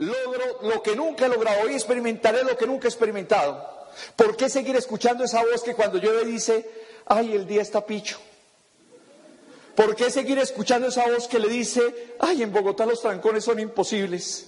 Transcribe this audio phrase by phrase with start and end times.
[0.00, 3.80] logro lo que nunca he logrado, hoy experimentaré lo que nunca he experimentado.
[4.16, 6.68] ¿Por qué seguir escuchando esa voz que cuando llueve dice,
[7.06, 8.18] ay, el día está picho?
[9.74, 13.60] ¿Por qué seguir escuchando esa voz que le dice, ay, en Bogotá los trancones son
[13.60, 14.46] imposibles?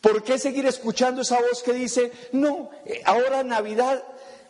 [0.00, 4.02] ¿Por qué seguir escuchando esa voz que dice, no, eh, ahora Navidad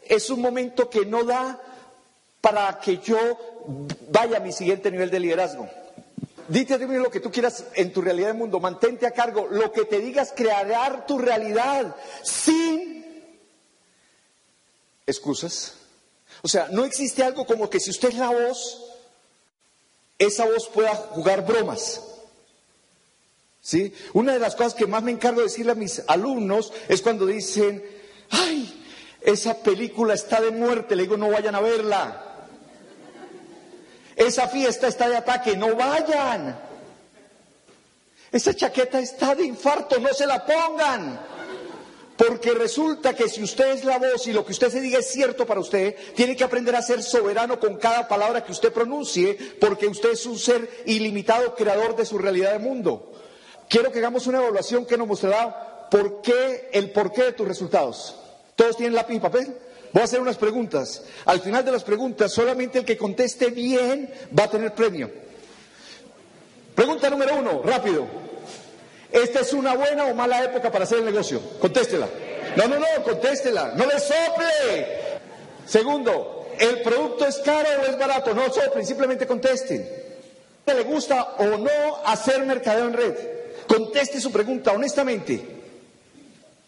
[0.02, 1.61] es un momento que no da
[2.41, 3.18] para que yo
[4.11, 5.68] vaya a mi siguiente nivel de liderazgo?
[6.50, 9.46] Dite a ti lo que tú quieras en tu realidad del mundo, mantente a cargo,
[9.48, 13.30] lo que te digas creará tu realidad sin
[15.06, 15.74] excusas.
[16.42, 18.82] O sea, no existe algo como que si usted es la voz,
[20.18, 22.02] esa voz pueda jugar bromas.
[23.60, 23.94] ¿Sí?
[24.12, 27.27] Una de las cosas que más me encargo de decirle a mis alumnos es cuando
[27.27, 27.84] dicen,
[28.30, 28.84] ay,
[29.20, 32.30] esa película está de muerte, le digo, no vayan a verla.
[34.20, 36.55] Esa fiesta está de ataque, no vayan.
[38.30, 41.19] Esa chaqueta está de infarto, no se la pongan.
[42.19, 45.11] Porque resulta que si usted es la voz y lo que usted se diga es
[45.11, 49.39] cierto para usted, tiene que aprender a ser soberano con cada palabra que usted pronuncie,
[49.59, 53.14] porque usted es un ser ilimitado creador de su realidad de mundo.
[53.70, 58.16] Quiero que hagamos una evaluación que nos mostrará por qué, el porqué de tus resultados.
[58.55, 59.56] ¿Todos tienen lápiz y papel?
[59.92, 61.02] Voy a hacer unas preguntas.
[61.24, 65.10] Al final de las preguntas, solamente el que conteste bien va a tener premio.
[66.74, 68.06] Pregunta número uno, rápido.
[69.10, 71.41] ¿Esta es una buena o mala época para hacer el negocio?
[71.58, 72.08] Contéstela.
[72.56, 73.72] No, no, no, contéstela.
[73.77, 75.20] No le sople.
[75.66, 78.34] Segundo, ¿el producto es caro o es barato?
[78.34, 79.88] No soplen, simplemente contesten.
[80.66, 83.14] ¿Le gusta o no hacer mercadeo en red?
[83.66, 85.59] Conteste su pregunta honestamente.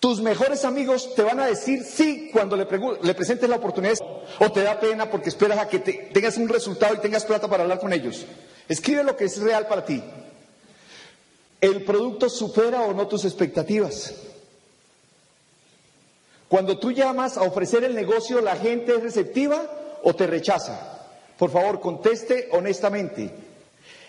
[0.02, 2.66] Tus mejores amigos te van a decir sí cuando le,
[3.02, 3.94] le, presentes la oportunidad
[4.40, 7.62] o te da pena porque esperas a que tengas un resultado y tengas plata para
[7.62, 8.26] hablar con ellos.
[8.68, 10.02] Escribe lo que es real para ti.
[11.60, 14.12] ¿El producto supera o no tus expectativas?
[16.48, 19.62] Cuando tú llamas a ofrecer el negocio, ¿la gente es receptiva
[20.02, 20.98] o te rechaza?
[21.38, 23.30] Por favor, conteste honestamente.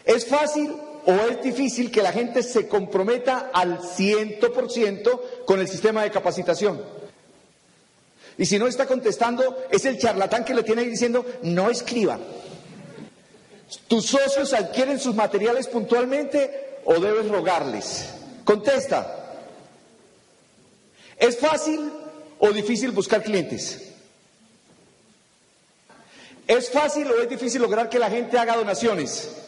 [0.06, 0.74] ¿Es fácil
[1.06, 6.04] o es difícil que la gente se comprometa al ciento por ciento con el sistema
[6.04, 6.82] de capacitación.
[8.38, 12.20] Y si no está contestando, es el charlatán que le tiene ahí diciendo, no escriba.
[13.88, 18.10] ¿Tus socios adquieren sus materiales puntualmente o debes rogarles?
[18.44, 19.20] Contesta.
[21.18, 21.92] ¿Es fácil
[22.40, 23.90] o difícil buscar clientes?
[26.48, 29.43] ¿Es fácil o es difícil lograr que la gente haga donaciones?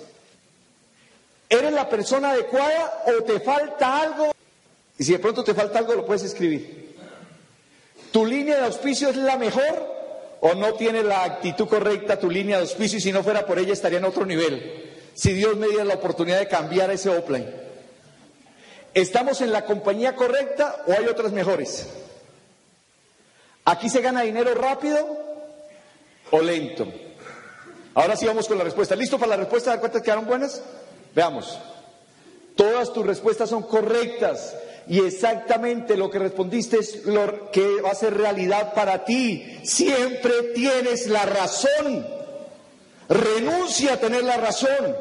[1.50, 4.31] ¿Eres la persona adecuada o te falta algo?
[4.97, 6.95] Y si de pronto te falta algo, lo puedes escribir.
[8.11, 9.94] ¿Tu línea de auspicio es la mejor
[10.41, 13.59] o no tiene la actitud correcta tu línea de auspicio y si no fuera por
[13.59, 14.94] ella estaría en otro nivel?
[15.13, 17.47] Si Dios me diera la oportunidad de cambiar ese offline.
[18.94, 21.88] ¿Estamos en la compañía correcta o hay otras mejores?
[23.66, 25.05] ¿Aquí se gana dinero rápido
[26.31, 26.88] o lento?
[27.94, 28.95] Ahora sí vamos con la respuesta.
[28.95, 29.72] ¿Listo para la respuesta?
[29.72, 30.61] ¿De cuántas quedaron buenas?
[31.16, 31.58] Veamos.
[32.56, 34.56] Todas tus respuestas son correctas
[34.88, 39.59] y exactamente lo que respondiste es lo que va a ser realidad para ti.
[39.64, 42.06] Siempre tienes la razón.
[43.09, 44.96] Renuncia a tener la razón.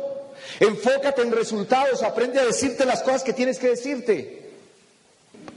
[0.60, 4.50] Enfócate en resultados, aprende a decirte las cosas que tienes que decirte.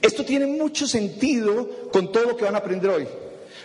[0.01, 3.07] Esto tiene mucho sentido con todo lo que van a aprender hoy.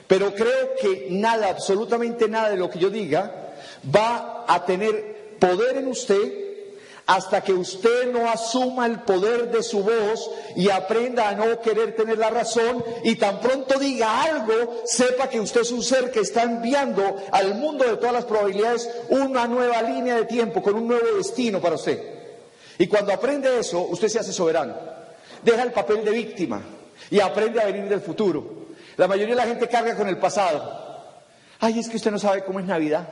[0.07, 3.55] Pero creo que nada, absolutamente nada de lo que yo diga
[3.95, 6.42] va a tener poder en usted
[7.12, 11.95] hasta que usted no asuma el poder de su voz y aprenda a no querer
[11.95, 16.21] tener la razón y tan pronto diga algo, sepa que usted es un ser que
[16.21, 20.89] está enviando al mundo de todas las probabilidades una nueva línea de tiempo con un
[20.89, 22.03] nuevo destino para usted.
[22.78, 24.75] Y cuando aprende eso, usted se hace soberano.
[25.43, 26.62] Deja el papel de víctima
[27.11, 28.69] y aprende a venir del futuro.
[28.97, 31.12] La mayoría de la gente carga con el pasado.
[31.61, 33.06] Ay, es que usted no sabe cómo es Navidad.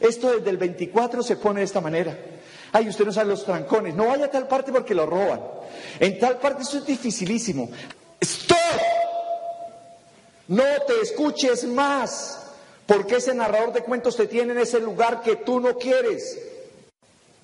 [0.00, 2.35] Esto desde el 24 se pone de esta manera.
[2.76, 3.94] Ay, usted no sabe los trancones.
[3.94, 5.40] No vaya a tal parte porque lo roban.
[5.98, 7.70] En tal parte eso es dificilísimo.
[8.20, 8.58] ¡Stop!
[10.48, 12.38] No te escuches más.
[12.84, 16.38] Porque ese narrador de cuentos te tiene en ese lugar que tú no quieres.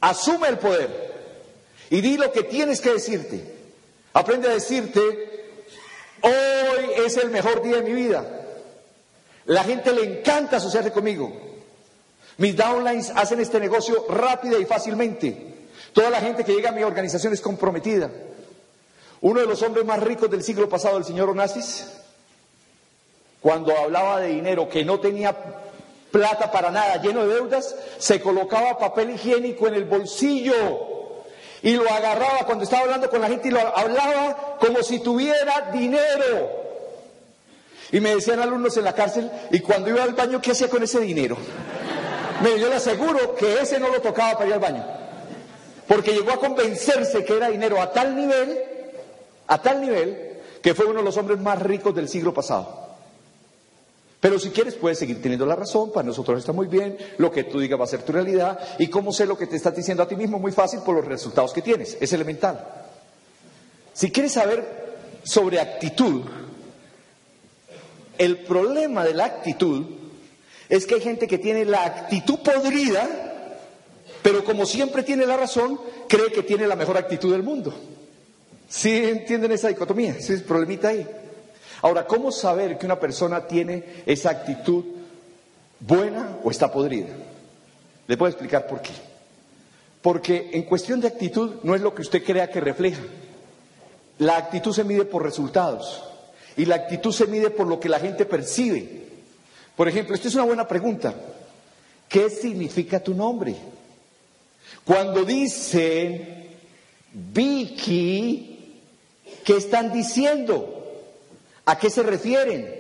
[0.03, 1.13] Asume el poder.
[1.89, 3.43] Y di lo que tienes que decirte.
[4.13, 5.01] Aprende a decirte,
[6.21, 8.23] hoy es el mejor día de mi vida.
[9.47, 11.52] La gente le encanta asociarse conmigo.
[12.39, 15.53] Mis downlines hacen este negocio rápida y fácilmente.
[15.93, 18.11] Toda la gente que llega a mi organización es comprometida.
[19.21, 21.87] Uno de los hombres más ricos del siglo pasado, el señor Onassis,
[23.41, 25.37] cuando hablaba de dinero que no tenía
[26.11, 30.89] plata para nada, lleno de deudas, se colocaba papel higiénico en el bolsillo
[31.63, 35.71] y lo agarraba cuando estaba hablando con la gente y lo hablaba como si tuviera
[35.73, 36.63] dinero.
[37.93, 40.83] Y me decían alumnos en la cárcel, y cuando iba al baño, ¿qué hacía con
[40.83, 41.37] ese dinero?
[42.43, 44.85] Me, yo le aseguro que ese no lo tocaba para ir al baño.
[45.87, 48.59] Porque llegó a convencerse que era dinero a tal nivel,
[49.47, 52.83] a tal nivel, que fue uno de los hombres más ricos del siglo pasado.
[54.21, 57.43] Pero si quieres puedes seguir teniendo la razón, para nosotros está muy bien, lo que
[57.45, 60.03] tú digas va a ser tu realidad y cómo sé lo que te estás diciendo
[60.03, 62.65] a ti mismo, muy fácil por los resultados que tienes, es elemental.
[63.93, 66.23] Si quieres saber sobre actitud,
[68.17, 69.87] el problema de la actitud
[70.73, 73.07] es que hay gente que tiene la actitud podrida,
[74.23, 75.79] pero como siempre tiene la razón,
[76.09, 77.75] cree que tiene la mejor actitud del mundo.
[78.71, 80.19] ¿Sí entienden esa dicotomía?
[80.19, 81.07] ¿Sí es problemita ahí?
[81.83, 84.83] Ahora, ¿cómo saber que una persona tiene esa actitud
[85.79, 87.11] buena o está podrida?
[88.07, 88.93] Le puedo explicar por qué.
[90.01, 93.03] Porque en cuestión de actitud no es lo que usted crea que refleja.
[94.21, 96.03] La actitud se mide por resultados
[96.57, 99.12] y la actitud se mide por lo que la gente percibe.
[99.83, 101.13] Por ejemplo, esta es una buena pregunta.
[102.09, 103.57] ¿Qué significa tu nombre?
[104.85, 106.47] Cuando dicen
[107.13, 108.81] Vicky,
[109.45, 111.03] ¿qué están diciendo?
[111.65, 112.73] ¿A qué se refieren?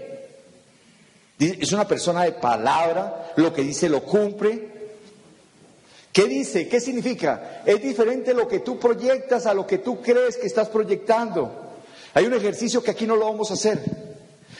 [1.40, 4.68] Es una persona de palabra, lo que dice lo cumple.
[6.12, 6.68] ¿Qué dice?
[6.68, 7.64] ¿Qué significa?
[7.66, 11.80] Es diferente lo que tú proyectas a lo que tú crees que estás proyectando.
[12.14, 13.80] Hay un ejercicio que aquí no lo vamos a hacer,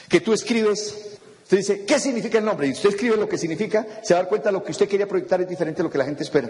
[0.09, 1.12] que tú escribes,
[1.43, 2.67] usted dice, ¿qué significa el nombre?
[2.67, 5.07] Y usted escribe lo que significa, se va a dar cuenta lo que usted quería
[5.07, 6.49] proyectar es diferente a lo que la gente espera.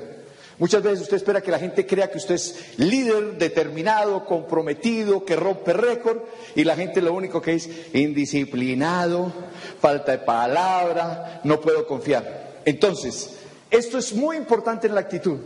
[0.59, 5.35] Muchas veces usted espera que la gente crea que usted es líder, determinado, comprometido, que
[5.35, 6.19] rompe récord,
[6.55, 9.33] y la gente lo único que es indisciplinado,
[9.81, 12.61] falta de palabra, no puedo confiar.
[12.65, 13.31] Entonces,
[13.71, 15.39] esto es muy importante en la actitud.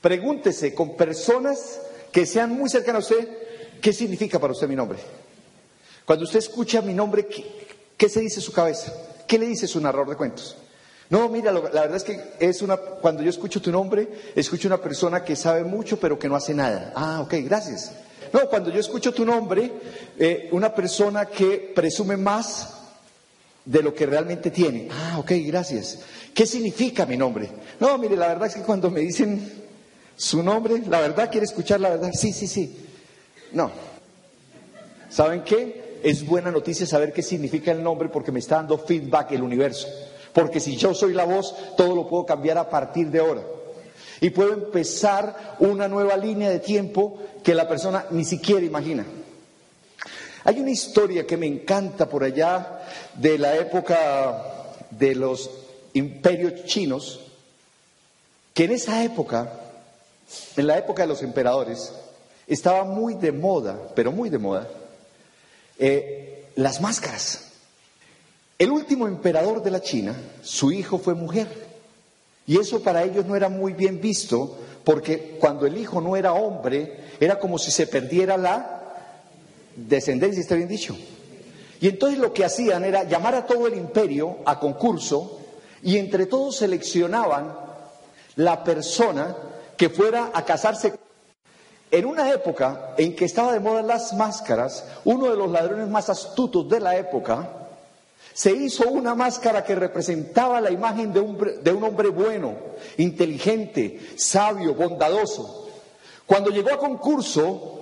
[0.00, 1.80] Pregúntese con personas
[2.10, 3.28] que sean muy cercanas a usted,
[3.80, 4.98] ¿qué significa para usted mi nombre?
[6.04, 7.61] Cuando usted escucha mi nombre, ¿qué,
[8.02, 8.92] qué se dice su cabeza?
[9.28, 10.56] ¿Qué le dice su narrador de cuentos?
[11.08, 14.78] No, mira, la verdad es que es una, cuando yo escucho tu nombre, escucho una
[14.78, 16.92] persona que sabe mucho pero que no hace nada.
[16.96, 17.92] Ah, ok, gracias.
[18.32, 19.70] No, cuando yo escucho tu nombre,
[20.18, 22.74] eh, una persona que presume más
[23.64, 24.88] de lo que realmente tiene.
[24.90, 26.00] Ah, ok, gracias.
[26.34, 27.50] ¿Qué significa mi nombre?
[27.78, 29.48] No, mire, la verdad es que cuando me dicen
[30.16, 32.10] su nombre, la verdad quiere escuchar la verdad.
[32.12, 32.84] Sí, sí, sí.
[33.52, 33.70] No.
[35.08, 35.91] ¿Saben qué?
[36.02, 39.88] Es buena noticia saber qué significa el nombre porque me está dando feedback el universo.
[40.32, 43.42] Porque si yo soy la voz, todo lo puedo cambiar a partir de ahora.
[44.20, 49.04] Y puedo empezar una nueva línea de tiempo que la persona ni siquiera imagina.
[50.44, 52.82] Hay una historia que me encanta por allá
[53.14, 54.42] de la época
[54.90, 55.50] de los
[55.92, 57.20] imperios chinos,
[58.54, 59.52] que en esa época,
[60.56, 61.92] en la época de los emperadores,
[62.46, 64.68] estaba muy de moda, pero muy de moda,
[65.78, 67.52] eh, las máscaras.
[68.58, 71.48] El último emperador de la China, su hijo fue mujer.
[72.46, 76.32] Y eso para ellos no era muy bien visto, porque cuando el hijo no era
[76.32, 78.82] hombre, era como si se perdiera la
[79.76, 80.96] descendencia, está bien dicho.
[81.80, 85.40] Y entonces lo que hacían era llamar a todo el imperio a concurso
[85.82, 87.56] y entre todos seleccionaban
[88.36, 89.36] la persona
[89.76, 90.94] que fuera a casarse.
[91.92, 96.08] En una época en que estaba de moda las máscaras, uno de los ladrones más
[96.08, 97.50] astutos de la época,
[98.32, 102.54] se hizo una máscara que representaba la imagen de un, de un, hombre bueno,
[102.96, 105.68] inteligente, sabio, bondadoso.
[106.24, 107.80] Cuando llegó a concurso,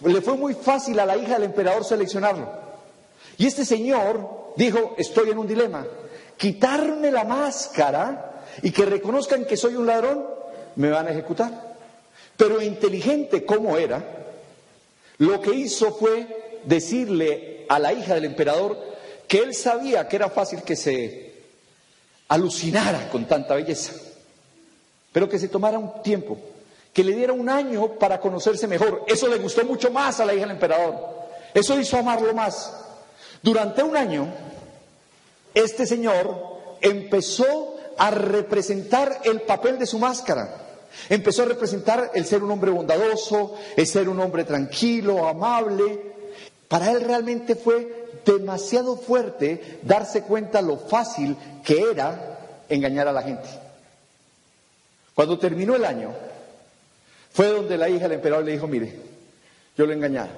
[0.00, 2.48] le fue muy fácil a la hija del emperador seleccionarlo.
[3.36, 5.84] Y este señor dijo, estoy en un dilema,
[6.38, 10.24] quitarme la máscara y que reconozcan que soy un ladrón,
[10.76, 11.71] me van a ejecutar.
[12.42, 14.02] Pero inteligente como era,
[15.18, 18.76] lo que hizo fue decirle a la hija del emperador,
[19.28, 21.34] que él sabía que era fácil que se
[22.26, 23.92] alucinara con tanta belleza,
[25.12, 26.36] pero que se tomara un tiempo,
[26.92, 29.04] que le diera un año para conocerse mejor.
[29.06, 30.96] Eso le gustó mucho más a la hija del emperador,
[31.54, 32.74] eso hizo amarlo más.
[33.40, 34.26] Durante un año,
[35.54, 36.36] este señor
[36.80, 40.61] empezó a representar el papel de su máscara.
[41.08, 46.12] Empezó a representar el ser un hombre bondadoso, el ser un hombre tranquilo, amable.
[46.68, 53.22] Para él realmente fue demasiado fuerte darse cuenta lo fácil que era engañar a la
[53.22, 53.48] gente.
[55.14, 56.10] Cuando terminó el año,
[57.32, 58.94] fue donde la hija del emperador le dijo, mire,
[59.76, 60.30] yo lo he engañado.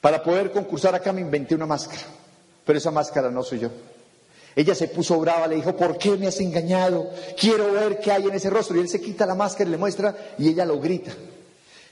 [0.00, 2.02] Para poder concursar acá me inventé una máscara,
[2.64, 3.70] pero esa máscara no soy yo.
[4.56, 7.10] Ella se puso brava, le dijo, ¿por qué me has engañado?
[7.38, 8.74] Quiero ver qué hay en ese rostro.
[8.76, 11.12] Y él se quita la máscara y le muestra y ella lo grita.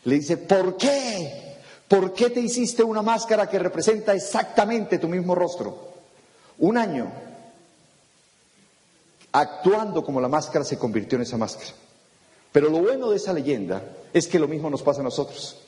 [0.05, 1.59] Le dice, ¿por qué?
[1.87, 5.93] ¿Por qué te hiciste una máscara que representa exactamente tu mismo rostro?
[6.59, 7.13] Un año
[9.33, 11.71] actuando como la máscara se convirtió en esa máscara.
[12.51, 15.59] Pero lo bueno de esa leyenda es que lo mismo nos pasa a nosotros.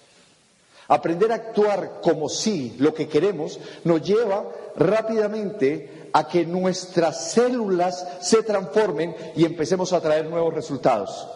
[0.89, 4.45] Aprender a actuar como si lo que queremos nos lleva
[4.77, 11.29] rápidamente a que nuestras células se transformen y empecemos a traer nuevos resultados.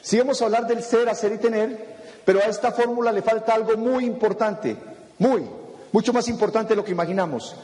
[0.00, 1.92] Si vamos a hablar del ser, hacer y tener,
[2.24, 4.76] pero a esta fórmula le falta algo muy importante,
[5.18, 5.44] muy,
[5.92, 7.54] mucho más importante de lo que imaginamos.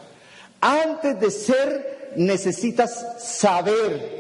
[0.61, 4.19] Antes de ser necesitas saber.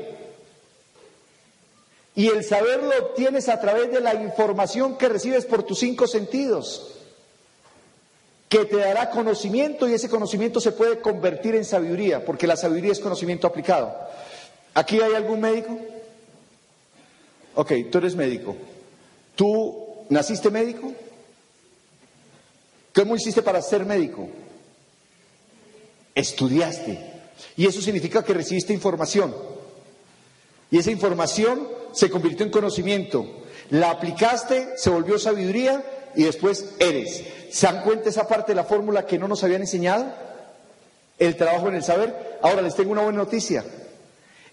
[2.14, 6.06] Y el saber lo obtienes a través de la información que recibes por tus cinco
[6.06, 6.97] sentidos,
[8.48, 12.92] que te dará conocimiento y ese conocimiento se puede convertir en sabiduría, porque la sabiduría
[12.92, 13.94] es conocimiento aplicado.
[14.74, 15.78] ¿Aquí hay algún médico?
[17.54, 18.56] Ok, tú eres médico.
[19.34, 20.92] ¿Tú naciste médico?
[22.94, 24.28] ¿Cómo hiciste para ser médico?
[26.14, 26.98] Estudiaste.
[27.56, 29.34] Y eso significa que recibiste información.
[30.70, 33.26] Y esa información se convirtió en conocimiento.
[33.70, 35.84] La aplicaste, se volvió sabiduría
[36.18, 37.22] y después eres.
[37.52, 40.04] ¿Se dan cuenta esa parte de la fórmula que no nos habían enseñado?
[41.16, 42.40] El trabajo en el saber.
[42.42, 43.64] Ahora les tengo una buena noticia.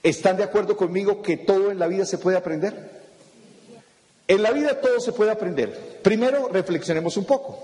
[0.03, 2.91] ¿Están de acuerdo conmigo que todo en la vida se puede aprender?
[4.27, 6.01] En la vida todo se puede aprender.
[6.03, 7.57] Primero, reflexionemos un poco.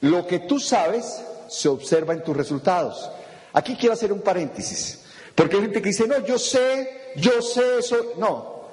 [0.00, 3.08] Lo que tú sabes se observa en tus resultados.
[3.52, 5.02] Aquí quiero hacer un paréntesis,
[5.36, 8.14] porque hay gente que dice, no, yo sé, yo sé eso.
[8.18, 8.64] No,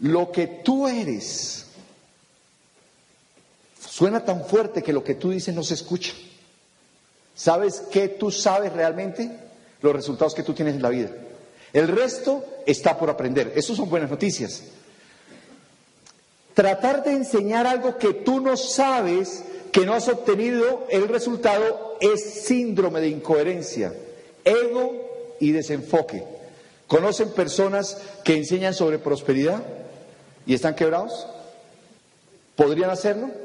[0.00, 1.63] lo que tú eres
[3.94, 6.12] suena tan fuerte que lo que tú dices no se escucha.
[7.36, 9.30] ¿Sabes qué tú sabes realmente?
[9.82, 11.10] Los resultados que tú tienes en la vida.
[11.72, 13.52] El resto está por aprender.
[13.54, 14.64] Esas son buenas noticias.
[16.54, 22.44] Tratar de enseñar algo que tú no sabes, que no has obtenido el resultado, es
[22.46, 23.94] síndrome de incoherencia,
[24.44, 26.24] ego y desenfoque.
[26.88, 29.62] ¿Conocen personas que enseñan sobre prosperidad
[30.46, 31.28] y están quebrados?
[32.56, 33.43] ¿Podrían hacerlo?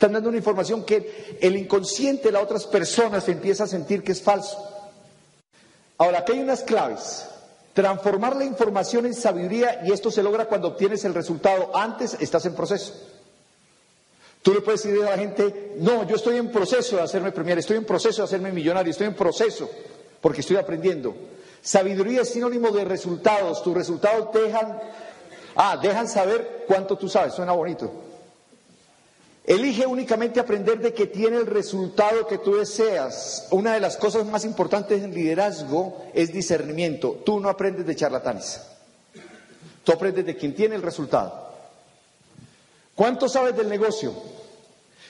[0.00, 4.12] Están dando una información que el inconsciente de las otras personas empieza a sentir que
[4.12, 4.56] es falso.
[5.98, 7.26] Ahora, aquí hay unas claves.
[7.74, 11.76] Transformar la información en sabiduría y esto se logra cuando obtienes el resultado.
[11.76, 12.94] Antes estás en proceso.
[14.40, 17.58] Tú le puedes decir a la gente, no, yo estoy en proceso de hacerme premier,
[17.58, 19.68] estoy en proceso de hacerme millonario, estoy en proceso
[20.22, 21.14] porque estoy aprendiendo.
[21.60, 23.62] Sabiduría es sinónimo de resultados.
[23.62, 24.80] Tus resultados dejan,
[25.56, 27.34] ah, dejan saber cuánto tú sabes.
[27.34, 28.08] Suena bonito.
[29.50, 33.48] Elige únicamente aprender de que tiene el resultado que tú deseas.
[33.50, 37.20] Una de las cosas más importantes en liderazgo es discernimiento.
[37.26, 38.60] Tú no aprendes de charlatanes.
[39.82, 41.50] Tú aprendes de quien tiene el resultado.
[42.94, 44.14] ¿Cuánto sabes del negocio?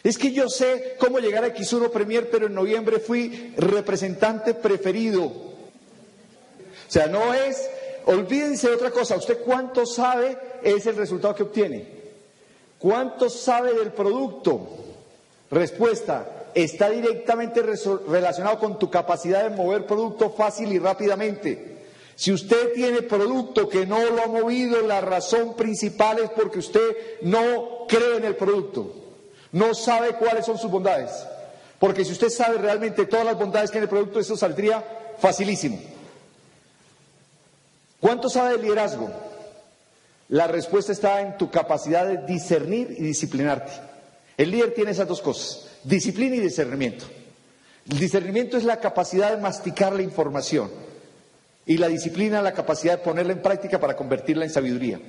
[0.02, 5.24] Es que yo sé cómo llegar a X1 Premier, pero en noviembre fui representante preferido.
[5.26, 5.52] O
[6.88, 7.68] sea, no es,
[8.06, 11.99] olvídense de otra cosa, usted cuánto sabe es el resultado que obtiene.
[12.80, 14.58] ¿Cuánto sabe del producto?
[15.50, 21.78] Respuesta, está directamente relacionado con tu capacidad de mover producto fácil y rápidamente.
[22.16, 27.20] Si usted tiene producto que no lo ha movido, la razón principal es porque usted
[27.22, 28.94] no cree en el producto,
[29.52, 31.10] no sabe cuáles son sus bondades.
[31.78, 34.82] Porque si usted sabe realmente todas las bondades que tiene el producto, eso saldría
[35.18, 35.78] facilísimo.
[38.00, 39.10] ¿Cuánto sabe de liderazgo?
[40.30, 43.72] La respuesta está en tu capacidad de discernir y disciplinarte.
[44.36, 47.04] El líder tiene esas dos cosas, disciplina y discernimiento.
[47.90, 50.70] El discernimiento es la capacidad de masticar la información
[51.66, 55.00] y la disciplina la capacidad de ponerla en práctica para convertirla en sabiduría.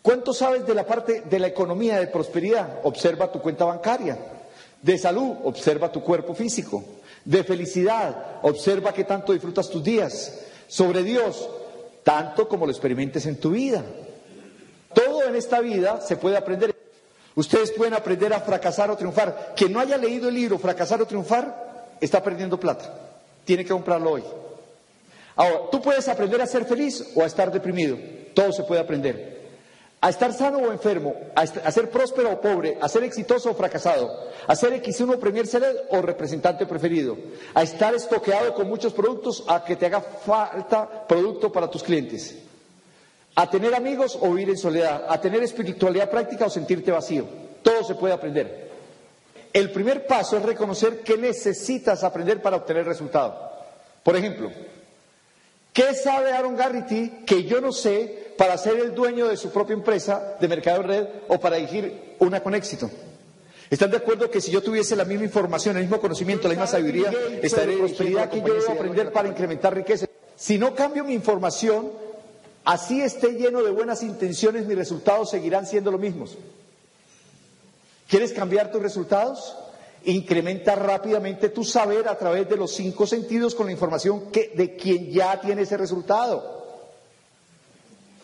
[0.00, 2.78] ¿Cuánto sabes de la parte de la economía de prosperidad?
[2.84, 4.16] Observa tu cuenta bancaria.
[4.80, 6.84] De salud, observa tu cuerpo físico.
[7.24, 10.38] De felicidad, observa qué tanto disfrutas tus días.
[10.68, 11.48] Sobre Dios,
[12.08, 13.84] tanto como lo experimentes en tu vida.
[14.94, 16.74] Todo en esta vida se puede aprender.
[17.34, 19.52] Ustedes pueden aprender a fracasar o triunfar.
[19.54, 22.94] Quien no haya leído el libro Fracasar o Triunfar está perdiendo plata.
[23.44, 24.24] Tiene que comprarlo hoy.
[25.36, 27.98] Ahora, tú puedes aprender a ser feliz o a estar deprimido.
[28.32, 29.37] Todo se puede aprender
[30.00, 34.06] a estar sano o enfermo, a, ser próspero o pobre, a ser exitoso o fracasado,
[34.46, 37.18] a ser X1 Premier Seller o representante preferido,
[37.54, 42.38] a estar estoqueado con muchos productos, a que te haga falta producto para tus clientes,
[43.34, 47.26] a tener amigos o vivir en soledad, a tener espiritualidad práctica o sentirte vacío.
[47.62, 48.70] Todo se puede aprender.
[49.52, 53.50] El primer paso es reconocer qué necesitas aprender para obtener resultado.
[54.04, 54.50] Por ejemplo,
[55.78, 59.74] ¿qué sabe Aaron Garrity que yo no sé para ser el dueño de su propia
[59.74, 62.90] empresa de mercado en red o para dirigir una con éxito.
[63.70, 66.66] ¿Están de acuerdo que si yo tuviese la misma información, el mismo conocimiento, la misma
[66.66, 70.06] sabiduría, estaría en prosperidad que yo debo aprender para incrementar riqueza?
[70.34, 71.92] Si no cambio mi información,
[72.64, 76.36] así esté lleno de buenas intenciones, mis resultados seguirán siendo los mismos.
[78.08, 79.54] ¿Quieres cambiar tus resultados?
[80.08, 85.10] Incrementa rápidamente tu saber a través de los cinco sentidos con la información de quien
[85.10, 86.58] ya tiene ese resultado.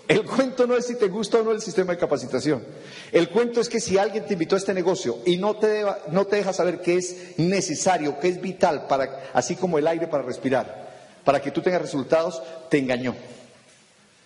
[0.09, 2.64] El cuento no es si te gusta o no el sistema de capacitación.
[3.12, 6.26] El cuento es que si alguien te invitó a este negocio y no te, no
[6.26, 10.23] te deja saber que es necesario, que es vital, para, así como el aire para
[10.23, 10.91] respirar,
[11.23, 13.14] para que tú tengas resultados, te engañó.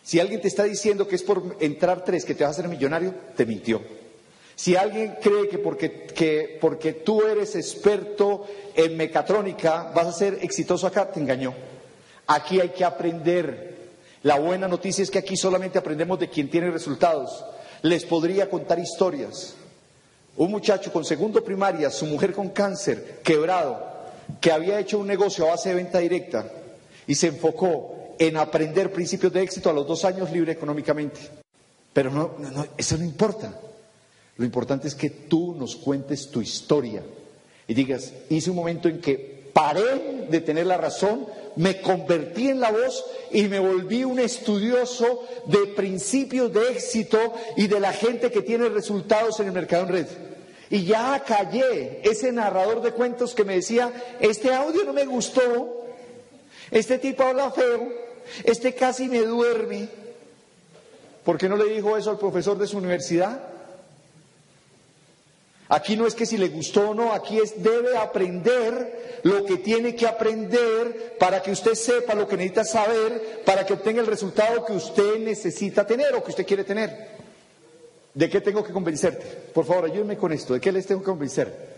[0.04, 2.70] Si alguien te está diciendo que es por entrar tres que te vas a hacer
[2.70, 3.97] millonario, te mintió.
[4.58, 10.40] Si alguien cree que porque, que porque tú eres experto en mecatrónica vas a ser
[10.42, 11.54] exitoso acá, te engañó.
[12.26, 13.68] Aquí hay que aprender
[14.24, 17.44] la buena noticia es que aquí solamente aprendemos de quien tiene resultados.
[17.82, 19.54] Les podría contar historias.
[20.36, 23.80] Un muchacho con segundo primaria, su mujer con cáncer, quebrado,
[24.40, 26.50] que había hecho un negocio a base de venta directa
[27.06, 31.20] y se enfocó en aprender principios de éxito a los dos años libre económicamente.
[31.92, 33.54] Pero no, no, eso no importa.
[34.38, 37.02] Lo importante es que tú nos cuentes tu historia
[37.66, 41.26] y digas, hice un momento en que paré de tener la razón
[41.58, 47.18] me convertí en la voz y me volví un estudioso de principios de éxito
[47.56, 50.06] y de la gente que tiene resultados en el mercado en red.
[50.70, 55.84] Y ya callé ese narrador de cuentos que me decía, este audio no me gustó,
[56.70, 57.92] este tipo habla feo,
[58.44, 59.88] este casi me duerme.
[61.24, 63.57] ¿Por qué no le dijo eso al profesor de su universidad?
[65.70, 69.58] Aquí no es que si le gustó o no, aquí es debe aprender lo que
[69.58, 74.06] tiene que aprender para que usted sepa lo que necesita saber, para que obtenga el
[74.06, 77.18] resultado que usted necesita tener o que usted quiere tener.
[78.14, 79.26] ¿De qué tengo que convencerte?
[79.52, 80.54] Por favor, ayúdenme con esto.
[80.54, 81.76] ¿De qué les tengo que convencer?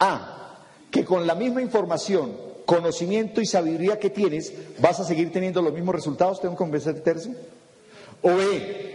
[0.00, 0.58] A,
[0.90, 5.72] que con la misma información, conocimiento y sabiduría que tienes, vas a seguir teniendo los
[5.72, 6.40] mismos resultados.
[6.40, 7.30] ¿Tengo que convencerte eso?
[8.20, 8.91] O B,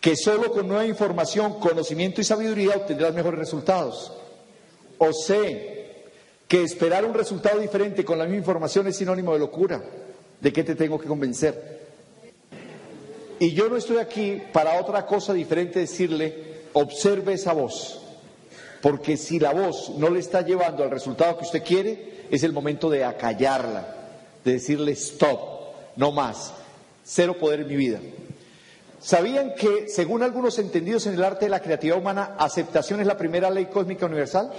[0.00, 4.12] que solo con nueva información, conocimiento y sabiduría obtendrás mejores resultados.
[4.98, 5.78] O sé
[6.46, 9.82] que esperar un resultado diferente con la misma información es sinónimo de locura.
[10.40, 11.78] ¿De qué te tengo que convencer?
[13.40, 18.00] Y yo no estoy aquí para otra cosa diferente decirle, observe esa voz.
[18.80, 22.52] Porque si la voz no le está llevando al resultado que usted quiere, es el
[22.52, 23.96] momento de acallarla,
[24.44, 25.40] de decirle stop,
[25.96, 26.52] no más,
[27.04, 28.00] cero poder en mi vida.
[29.00, 33.16] ¿Sabían que, según algunos entendidos en el arte de la creatividad humana, aceptación es la
[33.16, 34.52] primera ley cósmica universal?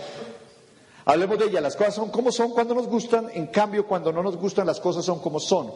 [1.06, 1.62] Hablemos de ella.
[1.62, 4.80] Las cosas son como son cuando nos gustan, en cambio, cuando no nos gustan, las
[4.80, 5.72] cosas son como son.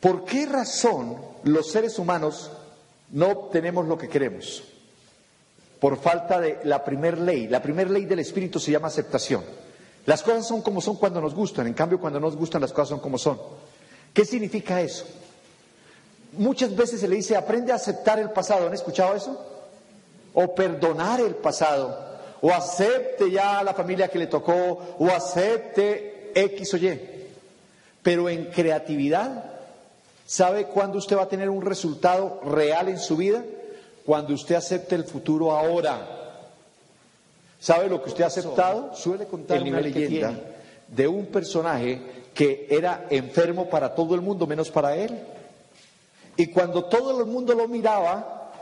[0.00, 2.50] ¿Por qué razón los seres humanos
[3.10, 4.62] no obtenemos lo que queremos?
[5.80, 7.48] Por falta de la primera ley.
[7.48, 9.42] La primera ley del espíritu se llama aceptación.
[10.06, 12.72] Las cosas son como son cuando nos gustan, en cambio, cuando no nos gustan, las
[12.72, 13.38] cosas son como son.
[14.14, 15.04] ¿Qué significa eso?
[16.38, 18.66] Muchas veces se le dice, aprende a aceptar el pasado.
[18.66, 19.40] ¿Han escuchado eso?
[20.34, 21.98] O perdonar el pasado.
[22.40, 24.52] O acepte ya a la familia que le tocó.
[24.98, 27.00] O acepte X o Y.
[28.02, 29.44] Pero en creatividad,
[30.26, 33.42] ¿sabe cuándo usted va a tener un resultado real en su vida?
[34.04, 36.16] Cuando usted acepte el futuro ahora.
[37.58, 38.94] ¿Sabe lo que usted ha aceptado?
[38.94, 40.38] Suele contar una leyenda
[40.88, 42.00] de un personaje
[42.32, 45.18] que era enfermo para todo el mundo menos para él.
[46.36, 48.52] Y cuando todo el mundo lo miraba,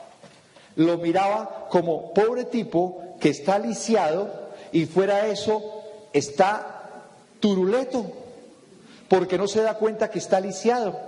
[0.77, 4.29] lo miraba como pobre tipo que está lisiado
[4.73, 5.83] y fuera eso
[6.13, 7.03] está
[7.41, 8.07] turuleto,
[9.09, 10.99] porque no se da cuenta que está lisiado.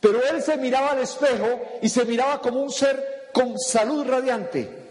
[0.00, 4.84] Pero él se miraba al espejo y se miraba como un ser con salud radiante.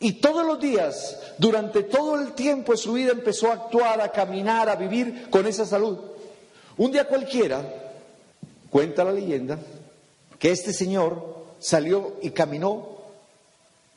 [0.00, 4.10] Y todos los días, durante todo el tiempo de su vida, empezó a actuar, a
[4.10, 5.98] caminar, a vivir con esa salud.
[6.76, 7.62] Un día cualquiera,
[8.68, 9.58] cuenta la leyenda,
[10.42, 12.98] que este señor salió y caminó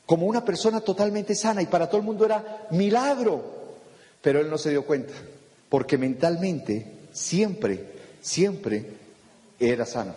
[0.06, 3.42] como una persona totalmente sana y para todo el mundo era milagro,
[4.22, 5.12] pero él no se dio cuenta,
[5.68, 7.84] porque mentalmente siempre,
[8.20, 8.90] siempre
[9.58, 10.14] era sano.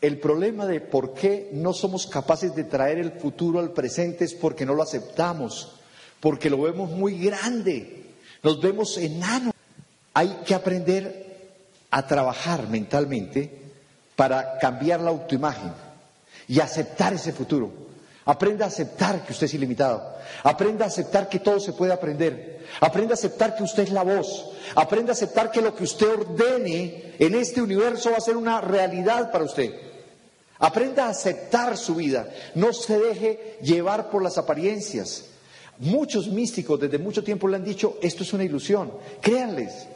[0.00, 4.32] El problema de por qué no somos capaces de traer el futuro al presente es
[4.32, 5.72] porque no lo aceptamos,
[6.18, 8.04] porque lo vemos muy grande,
[8.42, 9.52] nos vemos enanos.
[10.14, 11.50] Hay que aprender
[11.90, 13.65] a trabajar mentalmente
[14.16, 15.72] para cambiar la autoimagen
[16.48, 17.70] y aceptar ese futuro.
[18.24, 20.16] Aprenda a aceptar que usted es ilimitado.
[20.42, 22.64] Aprenda a aceptar que todo se puede aprender.
[22.80, 24.50] Aprenda a aceptar que usted es la voz.
[24.74, 28.60] Aprenda a aceptar que lo que usted ordene en este universo va a ser una
[28.60, 29.72] realidad para usted.
[30.58, 32.28] Aprenda a aceptar su vida.
[32.56, 35.26] No se deje llevar por las apariencias.
[35.78, 38.90] Muchos místicos desde mucho tiempo le han dicho, esto es una ilusión.
[39.20, 39.86] Créanles,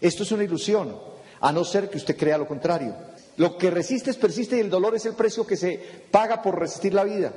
[0.00, 0.94] esto es una ilusión,
[1.40, 2.94] a no ser que usted crea lo contrario.
[3.38, 6.92] Lo que resistes persiste y el dolor es el precio que se paga por resistir
[6.92, 7.32] la vida.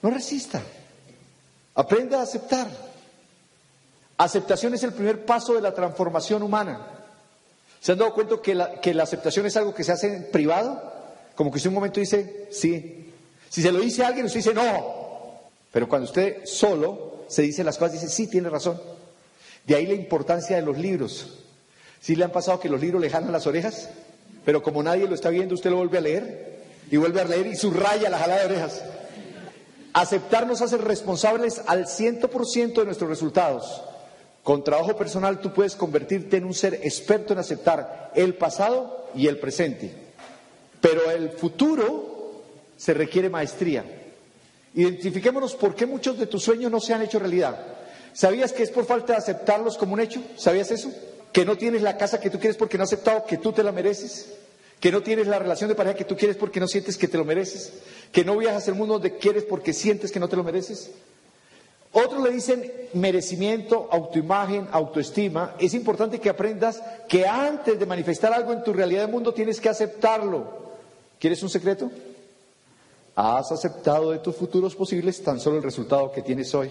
[0.00, 0.62] No resista.
[1.74, 2.68] Aprenda a aceptar.
[4.18, 6.86] Aceptación es el primer paso de la transformación humana.
[7.80, 10.30] ¿Se han dado cuenta que la, que la aceptación es algo que se hace en
[10.30, 10.80] privado?
[11.34, 13.12] Como que usted un momento dice, sí.
[13.50, 15.40] Si se lo dice alguien, usted dice, no.
[15.72, 18.80] Pero cuando usted solo se dice las cosas, dice, sí, tiene razón.
[19.66, 21.40] De ahí la importancia de los libros.
[22.00, 23.90] ¿Sí le han pasado que los libros le jalan las orejas?
[24.46, 26.56] Pero como nadie lo está viendo, usted lo vuelve a leer
[26.88, 28.80] y vuelve a leer y subraya la jalada de orejas.
[29.92, 33.82] Aceptarnos hace responsables al 100% de nuestros resultados.
[34.44, 39.26] Con trabajo personal tú puedes convertirte en un ser experto en aceptar el pasado y
[39.26, 39.92] el presente.
[40.80, 42.44] Pero el futuro
[42.76, 43.84] se requiere maestría.
[44.74, 47.58] Identifiquémonos por qué muchos de tus sueños no se han hecho realidad.
[48.12, 50.22] ¿Sabías que es por falta de aceptarlos como un hecho?
[50.36, 50.92] ¿Sabías eso?
[51.36, 53.62] Que no tienes la casa que tú quieres porque no has aceptado que tú te
[53.62, 54.32] la mereces.
[54.80, 57.18] Que no tienes la relación de pareja que tú quieres porque no sientes que te
[57.18, 57.74] lo mereces.
[58.10, 60.92] Que no viajas el mundo donde quieres porque sientes que no te lo mereces.
[61.92, 65.54] Otros le dicen merecimiento, autoimagen, autoestima.
[65.58, 69.60] Es importante que aprendas que antes de manifestar algo en tu realidad del mundo tienes
[69.60, 70.72] que aceptarlo.
[71.20, 71.90] ¿Quieres un secreto?
[73.14, 76.70] Has aceptado de tus futuros posibles tan solo el resultado que tienes hoy.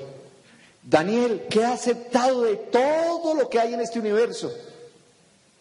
[0.87, 4.53] Daniel, ¿qué ha aceptado de todo lo que hay en este universo?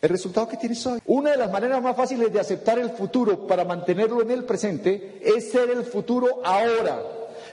[0.02, 1.00] El resultado que tienes hoy.
[1.06, 5.18] Una de las maneras más fáciles de aceptar el futuro para mantenerlo en el presente
[5.24, 7.02] es ser el futuro ahora.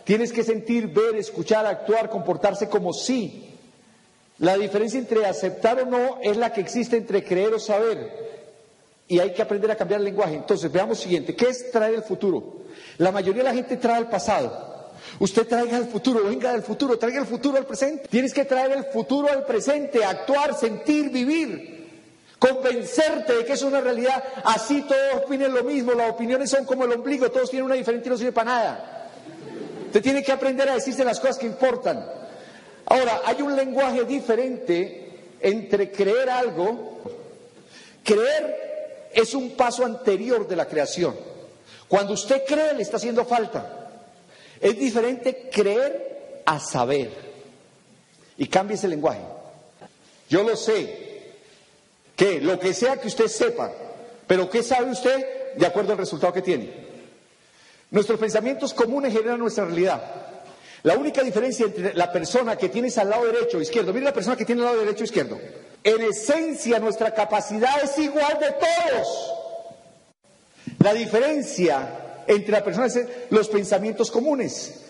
[0.04, 3.56] Tienes que sentir, ver, escuchar, actuar, comportarse como sí.
[4.40, 8.32] La diferencia entre aceptar o no es la que existe entre creer o saber.
[9.08, 10.36] Y hay que aprender a cambiar el lenguaje.
[10.36, 11.36] Entonces, veamos siguiente.
[11.38, 12.64] ¿Qué es traer el futuro?
[12.98, 14.71] La mayoría de la gente trae el pasado.
[15.20, 18.08] Usted traiga el futuro, venga del futuro, traiga el futuro al presente.
[18.08, 21.82] Tienes que traer el futuro al presente, actuar, sentir, vivir
[22.42, 26.86] convencerte de que es una realidad, así todos opinen lo mismo, las opiniones son como
[26.86, 29.10] el ombligo, todos tienen una diferente y no sirve para nada.
[29.86, 32.04] Usted tiene que aprender a decirse las cosas que importan.
[32.88, 37.02] Ahora, hay un lenguaje diferente entre creer algo.
[38.04, 41.16] Creer es un paso anterior de la creación.
[41.88, 43.81] Cuando usted cree, le está haciendo falta.
[44.62, 47.10] Es diferente creer a saber.
[48.38, 49.22] Y cambie ese lenguaje.
[50.30, 51.10] Yo lo sé.
[52.16, 53.72] Que lo que sea que usted sepa,
[54.28, 56.72] pero ¿qué sabe usted de acuerdo al resultado que tiene?
[57.90, 60.02] Nuestros pensamientos comunes generan nuestra realidad.
[60.84, 64.14] La única diferencia entre la persona que tienes al lado derecho o izquierdo, mira la
[64.14, 65.40] persona que tiene al lado derecho o izquierdo.
[65.84, 69.34] En esencia nuestra capacidad es igual de todos.
[70.80, 72.88] La diferencia entre la persona
[73.30, 74.82] los pensamientos comunes.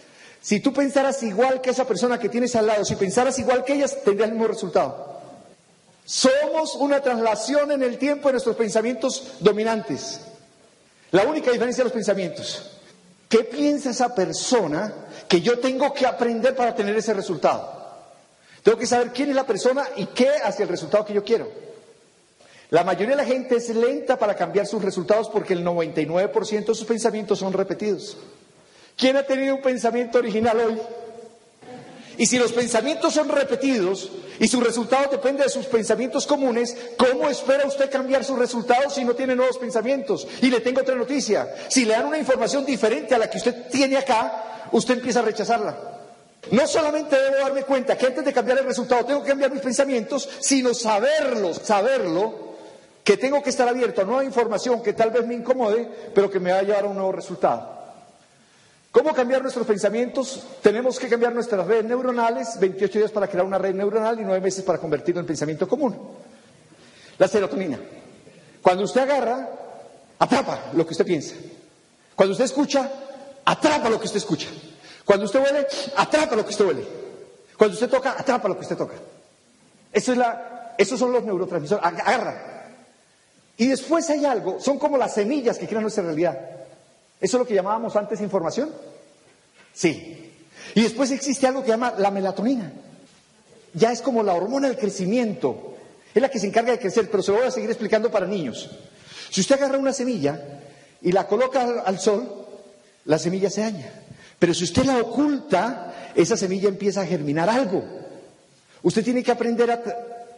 [0.42, 3.74] Si tú pensaras igual que esa persona que tienes al lado, si pensaras igual que
[3.74, 5.22] ellas, tendrías el mismo resultado.
[6.04, 10.22] Somos una traslación en el tiempo de nuestros pensamientos dominantes.
[11.12, 12.72] La única diferencia de los pensamientos.
[13.30, 14.94] ¿Qué piensa esa persona
[15.28, 17.82] que yo tengo que aprender para tener ese resultado?
[18.64, 21.50] Tengo que saber quién es la persona y qué hacia el resultado que yo quiero.
[22.72, 26.76] La mayoría de la gente es lenta para cambiar sus resultados porque el 99% de
[26.76, 28.16] sus pensamientos son repetidos.
[28.96, 30.82] ¿Quién ha tenido un pensamiento original hoy?
[32.18, 37.30] Y si los pensamientos son repetidos y su resultado depende de sus pensamientos comunes, ¿cómo
[37.30, 40.26] espera usted cambiar sus resultados si no tiene nuevos pensamientos?
[40.42, 41.54] Y le tengo otra noticia.
[41.68, 45.24] Si le dan una información diferente a la que usted tiene acá, usted empieza a
[45.24, 45.78] rechazarla.
[46.52, 49.62] No solamente debo darme cuenta que antes de cambiar el resultado tengo que cambiar mis
[49.62, 52.51] pensamientos, sino saberlo, saberlo,
[53.12, 55.84] que tengo que estar abierto a nueva información que tal vez me incomode,
[56.16, 57.70] pero que me va a llevar a un nuevo resultado.
[58.90, 60.42] ¿Cómo cambiar nuestros pensamientos?
[60.62, 64.40] Tenemos que cambiar nuestras redes neuronales, 28 días para crear una red neuronal y 9
[64.40, 65.94] meses para convertirlo en pensamiento común.
[67.18, 67.82] La serotonina.
[68.62, 69.50] Cuando usted agarra,
[70.18, 71.36] atrapa lo que usted piensa.
[72.16, 72.90] Cuando usted escucha,
[73.44, 74.48] atrapa lo que usted escucha.
[75.04, 76.88] Cuando usted huele, atrapa lo que usted huele.
[77.58, 78.96] Cuando usted toca, atrapa lo que usted toca.
[79.92, 81.84] Eso es la, esos son los neurotransmisores.
[81.86, 82.51] Agarra.
[83.58, 86.40] Y después hay algo, son como las semillas que crean nuestra realidad.
[87.20, 88.72] ¿Eso es lo que llamábamos antes información?
[89.74, 90.32] Sí.
[90.74, 92.72] Y después existe algo que llama la melatonina.
[93.74, 95.76] Ya es como la hormona del crecimiento.
[96.14, 98.26] Es la que se encarga de crecer, pero se lo voy a seguir explicando para
[98.26, 98.70] niños.
[99.30, 100.60] Si usted agarra una semilla
[101.02, 102.48] y la coloca al sol,
[103.06, 103.92] la semilla se daña.
[104.40, 107.84] Pero si usted la oculta, esa semilla empieza a germinar algo.
[108.84, 109.84] Usted tiene que aprender a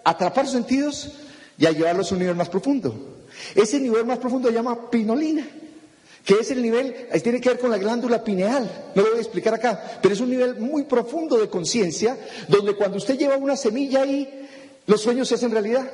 [0.03, 1.11] atrapar sus sentidos
[1.57, 2.93] y a llevarlos a un nivel más profundo.
[3.55, 5.45] Ese nivel más profundo se llama pinolina.
[6.23, 9.21] que es el nivel, tiene que ver con la glándula pineal, no lo voy a
[9.21, 13.57] explicar acá, pero es un nivel muy profundo de conciencia, donde cuando usted lleva una
[13.57, 14.47] semilla ahí,
[14.87, 15.89] los sueños se hacen realidad.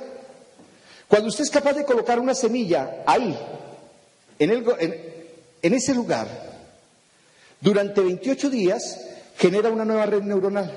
[1.07, 3.35] Cuando usted es capaz de colocar una semilla ahí,
[4.37, 4.63] en,
[5.61, 6.27] en ese lugar,
[7.59, 8.99] durante 28 días,
[9.35, 10.71] genera una nueva red neuronal.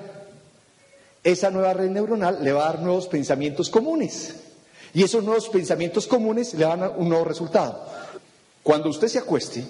[1.23, 4.35] Esa nueva red neuronal le va a dar nuevos pensamientos comunes.
[4.95, 7.85] Y esos nuevos pensamientos comunes le dar un nuevo resultado.
[8.63, 9.65] Cuando usted se acueste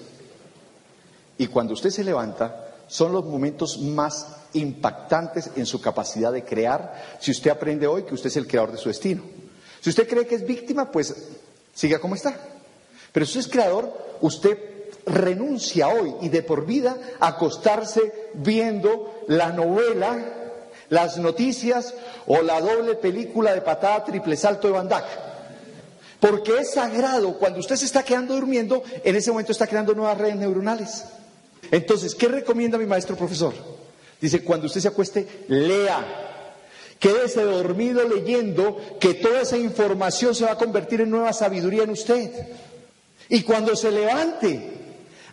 [1.37, 7.17] y cuando usted se levanta, son los momentos más impactantes en su capacidad de crear.
[7.19, 9.23] Si usted aprende hoy que usted es el creador de su destino.
[9.81, 11.13] Si usted cree que es víctima, pues
[11.73, 12.37] siga como está.
[13.11, 14.57] Pero si usted es creador, usted
[15.05, 20.42] renuncia hoy y de por vida a acostarse viendo la novela,
[20.89, 21.93] las noticias
[22.27, 25.05] o la doble película de patada triple salto de Bandac.
[26.19, 30.17] Porque es sagrado, cuando usted se está quedando durmiendo, en ese momento está creando nuevas
[30.17, 31.05] redes neuronales.
[31.69, 33.53] Entonces, ¿qué recomienda mi maestro profesor?
[34.21, 35.99] Dice, cuando usted se acueste, lea.
[36.97, 41.89] Quédese dormido leyendo que toda esa información se va a convertir en nueva sabiduría en
[41.89, 42.31] usted.
[43.27, 44.69] Y cuando se levante,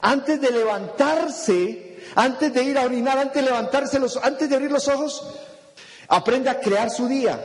[0.01, 4.71] antes de levantarse, antes de ir a orinar, antes de levantarse, los, antes de abrir
[4.71, 5.25] los ojos,
[6.09, 7.39] aprenda a crear su día.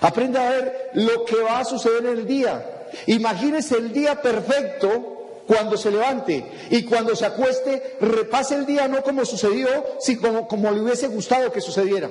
[0.00, 2.86] Aprenda a ver lo que va a suceder en el día.
[3.06, 9.02] Imagínese el día perfecto cuando se levante y cuando se acueste, repase el día no
[9.02, 9.68] como sucedió,
[10.00, 12.10] sino como, le hubiese gustado que sucediera.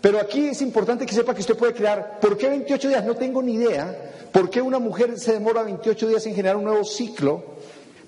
[0.00, 2.20] Pero aquí es importante que sepa que usted puede crear.
[2.20, 3.04] ¿Por qué 28 días?
[3.04, 4.12] No tengo ni idea.
[4.32, 7.53] ¿Por qué una mujer se demora 28 días en generar un nuevo ciclo?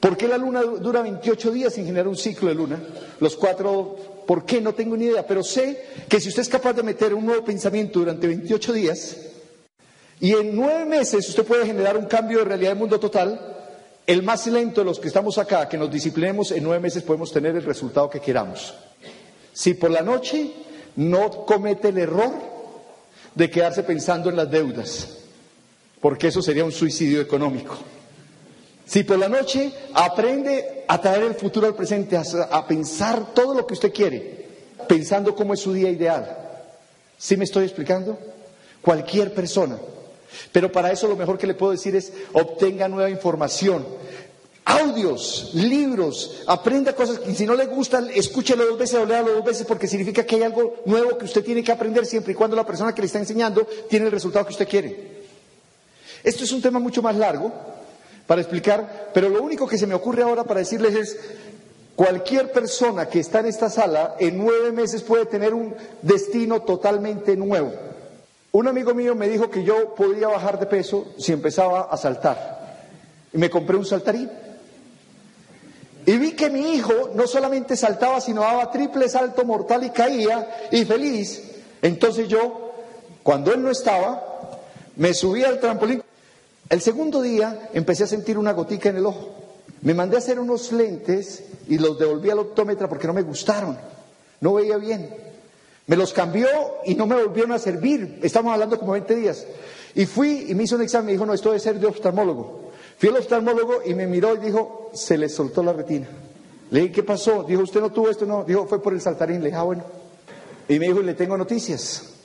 [0.06, 2.80] ¿Por qué la luna dura 28 días en generar un ciclo de luna?
[3.18, 4.60] Los cuatro ¿Por qué?
[4.60, 7.44] No tengo ni idea, pero sé que si usted es capaz de meter un nuevo
[7.44, 9.16] pensamiento durante 28 días
[10.20, 13.56] y en nueve meses usted puede generar un cambio de realidad del mundo total,
[14.06, 17.32] el más lento de los que estamos acá, que nos disciplinemos, en nueve meses podemos
[17.32, 18.74] tener el resultado que queramos.
[19.52, 20.52] Si por la noche
[20.94, 22.30] no comete el error
[23.34, 25.16] de quedarse pensando en las deudas,
[26.00, 27.76] porque eso sería un suicidio económico.
[28.86, 33.66] Si por la noche aprende a traer el futuro al presente, a, pensar todo lo
[33.66, 34.46] que usted quiere,
[34.88, 36.36] pensando cómo es su día ideal.
[37.18, 38.16] ¿Sí me estoy explicando?
[38.80, 39.76] Cualquier persona.
[40.52, 43.84] Pero para eso lo mejor que le puedo decir es obtenga nueva información,
[44.64, 49.44] audios, libros, aprenda cosas y si no le gustan, escúchelo dos veces o léalo dos
[49.44, 52.54] veces porque significa que hay algo nuevo que usted tiene que aprender siempre y cuando
[52.54, 55.16] la persona que le está enseñando tiene el resultado que usted quiere.
[56.22, 57.52] Esto es un tema mucho más largo,
[58.26, 61.18] para explicar, pero lo único que se me ocurre ahora para decirles es,
[61.94, 67.36] cualquier persona que está en esta sala en nueve meses puede tener un destino totalmente
[67.36, 67.72] nuevo.
[68.52, 72.56] Un amigo mío me dijo que yo podía bajar de peso si empezaba a saltar.
[73.32, 74.30] Y me compré un saltarín.
[76.06, 80.68] Y vi que mi hijo no solamente saltaba, sino daba triple salto mortal y caía
[80.70, 81.42] y feliz.
[81.82, 82.72] Entonces yo,
[83.22, 84.22] cuando él no estaba,
[84.96, 86.02] me subía al trampolín
[86.68, 89.34] el segundo día empecé a sentir una gotica en el ojo.
[89.82, 93.78] Me mandé a hacer unos lentes y los devolví al optómetra porque no me gustaron.
[94.40, 95.14] No veía bien.
[95.86, 96.48] Me los cambió
[96.84, 98.18] y no me volvieron a servir.
[98.22, 99.46] Estamos hablando como 20 días.
[99.94, 101.86] Y fui y me hizo un examen y me dijo, no, esto debe ser de
[101.86, 102.70] oftalmólogo.
[102.98, 106.08] Fui al oftalmólogo y me miró y dijo, se le soltó la retina.
[106.70, 107.44] Le dije, ¿qué pasó?
[107.44, 108.26] Dijo, ¿usted no tuvo esto?
[108.26, 108.42] No.
[108.42, 109.38] Dijo, fue por el saltarín.
[109.38, 109.84] Le dije, ah, bueno.
[110.68, 112.15] Y me dijo, le tengo noticias.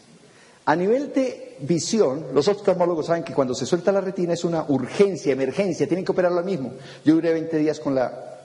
[0.72, 4.64] A nivel de visión, los oftalmólogos saben que cuando se suelta la retina es una
[4.70, 6.72] urgencia, emergencia, tienen que operar lo mismo.
[7.04, 8.40] Yo duré 20 días con la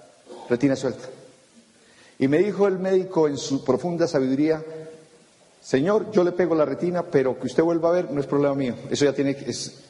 [0.51, 1.07] retina suelta.
[2.19, 4.61] Y me dijo el médico en su profunda sabiduría,
[5.63, 8.57] Señor, yo le pego la retina, pero que usted vuelva a ver no es problema
[8.57, 8.75] mío.
[8.91, 9.85] Eso ya tiene es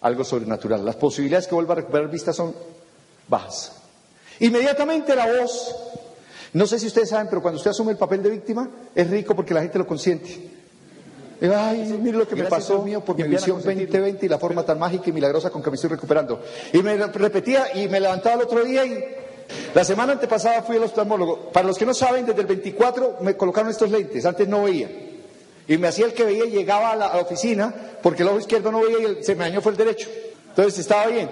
[0.00, 0.82] algo sobrenatural.
[0.86, 2.54] Las posibilidades que vuelva a recuperar vista son
[3.28, 3.72] bajas.
[4.40, 5.76] Inmediatamente la voz,
[6.54, 9.36] no sé si ustedes saben, pero cuando usted asume el papel de víctima, es rico
[9.36, 10.63] porque la gente lo consiente.
[11.52, 14.78] Ay, mire lo que me pasó mío por mi visión 2020 y la forma tan
[14.78, 16.40] mágica y milagrosa con que me estoy recuperando.
[16.72, 19.04] Y me repetía y me levantaba el otro día y
[19.74, 21.50] la semana antepasada fui al oftalmólogo.
[21.50, 24.88] Para los que no saben, desde el 24 me colocaron estos lentes, antes no veía.
[25.66, 28.70] Y me hacía el que veía y llegaba a la, oficina porque el ojo izquierdo
[28.70, 30.08] no veía y el, se me dañó fue el derecho.
[30.50, 31.28] Entonces estaba bien.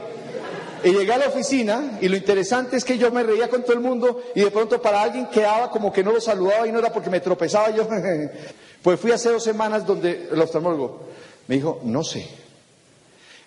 [0.85, 3.75] Y llegué a la oficina y lo interesante es que yo me reía con todo
[3.75, 6.81] el mundo y de pronto para alguien quedaba como que no lo saludaba y no
[6.81, 7.87] era porque me tropezaba yo.
[8.83, 11.07] Pues fui hace dos semanas donde el oftalmólogo
[11.47, 12.27] me dijo, no sé,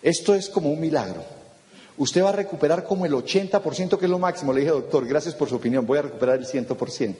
[0.01, 1.23] esto es como un milagro.
[1.97, 4.51] Usted va a recuperar como el 80%, que es lo máximo.
[4.53, 7.15] Le dije, doctor, gracias por su opinión, voy a recuperar el 100%.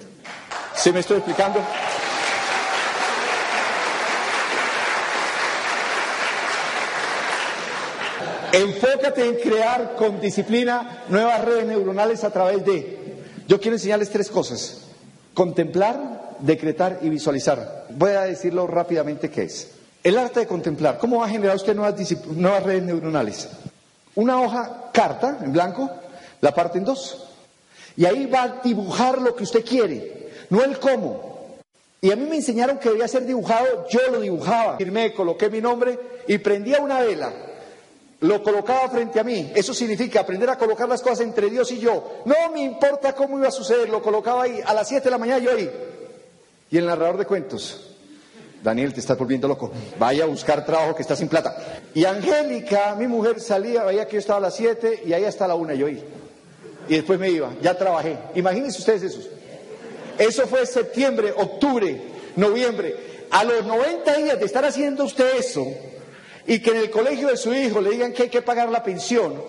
[0.76, 1.60] ¿Se me estoy explicando?
[8.52, 13.16] Enfócate en crear con disciplina nuevas redes neuronales a través de...
[13.48, 14.82] Yo quiero enseñarles tres cosas.
[15.34, 17.86] Contemplar, decretar y visualizar.
[17.90, 19.72] Voy a decirlo rápidamente qué es.
[20.04, 20.98] El arte de contemplar.
[20.98, 21.96] ¿Cómo va a generar usted nuevas,
[22.28, 23.50] nuevas redes neuronales?
[24.16, 25.90] Una hoja carta en blanco,
[26.42, 27.28] la parte en dos.
[27.98, 31.56] Y ahí va a dibujar lo que usted quiere, no el cómo.
[32.02, 34.78] Y a mí me enseñaron que debía ser dibujado, yo lo dibujaba.
[34.78, 37.34] Firmé, coloqué mi nombre y prendía una vela
[38.22, 39.52] lo colocaba frente a mí.
[39.56, 42.22] Eso significa aprender a colocar las cosas entre Dios y yo.
[42.26, 44.60] No me importa cómo iba a suceder, lo colocaba ahí.
[44.66, 45.70] A las 7 de la mañana yo ahí.
[46.76, 47.80] Y el narrador de cuentos.
[48.62, 49.72] Daniel, te estás volviendo loco.
[49.98, 51.56] Vaya a buscar trabajo que está sin plata.
[51.94, 55.48] Y Angélica, mi mujer, salía, veía que yo estaba a las 7 y ahí hasta
[55.48, 56.04] la 1 yo ahí.
[56.90, 58.18] Y después me iba, ya trabajé.
[58.36, 59.22] Imagínense ustedes eso.
[60.18, 61.98] Eso fue septiembre, octubre,
[62.36, 62.94] noviembre.
[63.32, 65.66] A los 90 días de estar haciendo usted eso,
[66.46, 68.84] y que en el colegio de su hijo le digan que hay que pagar la
[68.84, 69.42] pensión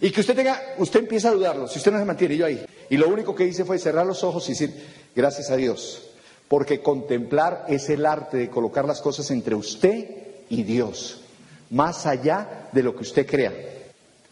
[0.00, 2.66] y que usted tenga, usted empieza a dudarlo, si usted no se mantiene, yo ahí.
[2.90, 4.74] Y lo único que hice fue cerrar los ojos y decir,
[5.14, 6.08] gracias a Dios,
[6.52, 10.06] porque contemplar es el arte de colocar las cosas entre usted
[10.50, 11.22] y Dios,
[11.70, 13.54] más allá de lo que usted crea.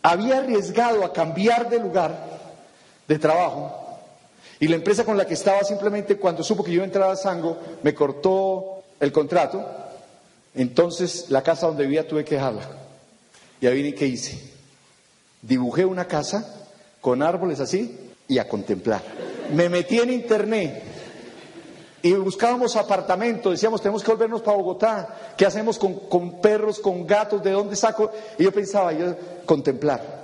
[0.02, 2.22] Había arriesgado a cambiar de lugar
[3.08, 3.74] de trabajo
[4.58, 7.56] y la empresa con la que estaba simplemente cuando supo que yo entraba a Sango
[7.82, 9.66] me cortó el contrato
[10.54, 12.68] entonces la casa donde vivía tuve que dejarla.
[13.62, 14.38] Y ahí vine qué hice.
[15.40, 16.66] Dibujé una casa
[17.00, 19.00] con árboles así y a contemplar.
[19.54, 20.89] Me metí en internet
[22.02, 27.42] y buscábamos apartamentos, decíamos, tenemos que volvernos para Bogotá, ¿qué hacemos con, perros, con gatos,
[27.42, 28.10] de dónde saco?
[28.38, 30.20] Y yo pensaba, yo contemplar.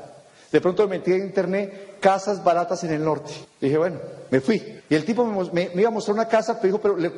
[0.51, 3.33] De pronto me metí en internet, casas baratas en el norte.
[3.61, 3.99] dije, bueno,
[4.31, 4.81] me fui.
[4.89, 7.13] Y el tipo me, iba a mostrar una casa, pero dijo, pero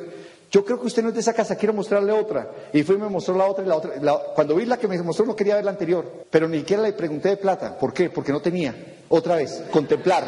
[0.51, 2.49] yo creo que usted no es de esa casa, quiero mostrarle otra.
[2.73, 3.93] Y fue y me mostró la otra y la otra.
[4.35, 6.93] cuando vi la que me mostró no quería ver la anterior, pero ni siquiera le
[6.93, 7.77] pregunté de plata.
[7.77, 8.09] ¿Por qué?
[8.09, 8.75] Porque no tenía.
[9.07, 10.25] Otra vez, contemplar.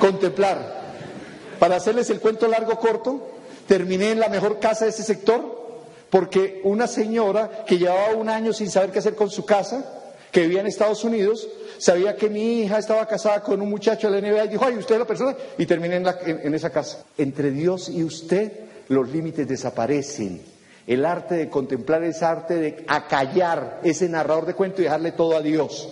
[0.00, 0.77] contemplar.
[1.58, 3.28] Para hacerles el cuento largo corto,
[3.66, 5.58] terminé en la mejor casa de ese sector
[6.10, 9.84] porque una señora que llevaba un año sin saber qué hacer con su casa,
[10.32, 14.20] que vivía en Estados Unidos, sabía que mi hija estaba casada con un muchacho de
[14.20, 17.04] la NBA y dijo, ay, usted es la persona, y terminé en esa casa.
[17.16, 18.52] Entre Dios y usted
[18.88, 20.42] los límites desaparecen.
[20.86, 25.36] El arte de contemplar es arte de acallar ese narrador de cuento y dejarle todo
[25.36, 25.88] a Dios.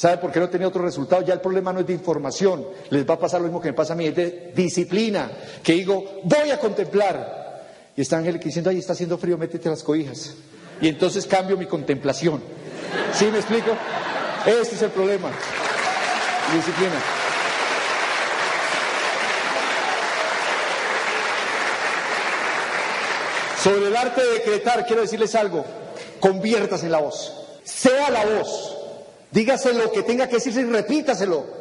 [0.00, 1.20] ¿Sabe por qué no tenía otro resultado?
[1.20, 3.74] Ya el problema no es de información, les va a pasar lo mismo que me
[3.74, 5.30] pasa a mí, es de disciplina,
[5.62, 7.66] que digo, voy a contemplar.
[7.94, 10.36] Y está Ángel diciendo, ay, está haciendo frío, métete las cobijas.
[10.80, 12.42] Y entonces cambio mi contemplación.
[13.12, 13.72] ¿Sí me explico?
[14.46, 15.28] Este es el problema.
[16.54, 16.98] Disciplina.
[23.62, 25.62] Sobre el arte de decretar, quiero decirles algo.
[26.20, 27.34] Conviértase en la voz.
[27.64, 28.79] Sea la voz.
[29.30, 31.60] Dígase lo que tenga que decirse y repítaselo.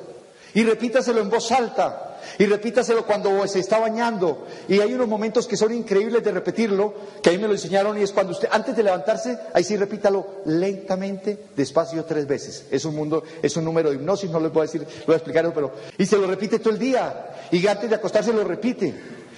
[0.54, 2.18] Y repítaselo en voz alta.
[2.38, 4.46] Y repítaselo cuando se está bañando.
[4.68, 7.98] Y hay unos momentos que son increíbles de repetirlo, que a mí me lo enseñaron
[7.98, 12.66] y es cuando usted, antes de levantarse, ahí sí repítalo lentamente, despacio tres veces.
[12.72, 15.14] Es un mundo, es un número de hipnosis, no les voy a decir, lo voy
[15.14, 17.36] a explicar, pero, y se lo repite todo el día.
[17.52, 18.94] Y antes de acostarse lo repite.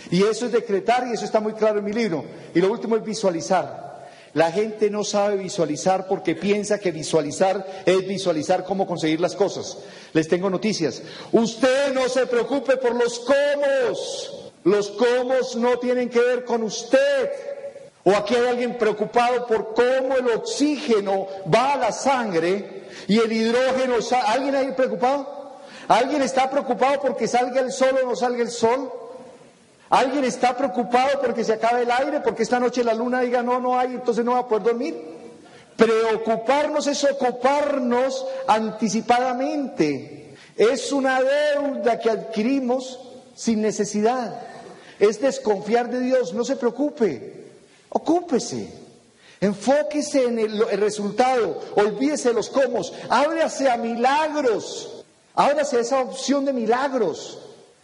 [0.10, 2.24] Y eso es decretar y eso está muy claro en mi libro.
[2.54, 3.91] Y lo último es visualizar.
[4.34, 9.78] La gente no sabe visualizar porque piensa que visualizar es visualizar cómo conseguir las cosas.
[10.14, 11.02] Les tengo noticias.
[11.34, 13.98] Usted no se preocupe por los cómo.
[14.64, 17.30] Los cómo no tienen que ver con usted.
[18.04, 23.32] O aquí hay alguien preocupado por cómo el oxígeno va a la sangre y el
[23.32, 23.96] hidrógeno.
[24.28, 25.60] ¿Alguien ahí preocupado?
[25.90, 28.92] ¿Alguien está preocupado porque salga el sol o no salga el sol?
[29.92, 32.22] ¿Alguien está preocupado porque se acabe el aire?
[32.22, 34.96] Porque esta noche la luna diga no, no hay, entonces no va a poder dormir.
[35.76, 40.34] Preocuparnos es ocuparnos anticipadamente.
[40.56, 43.00] Es una deuda que adquirimos
[43.36, 44.40] sin necesidad.
[44.98, 46.34] Es desconfiar de Dios.
[46.34, 47.48] No se preocupe.
[47.90, 48.70] Ocúpese.
[49.42, 51.60] Enfóquese en el, resultado.
[51.76, 52.80] Olvídese de los cómo.
[53.10, 55.04] Ábrase a milagros.
[55.36, 57.40] Ábrase a esa opción de milagros.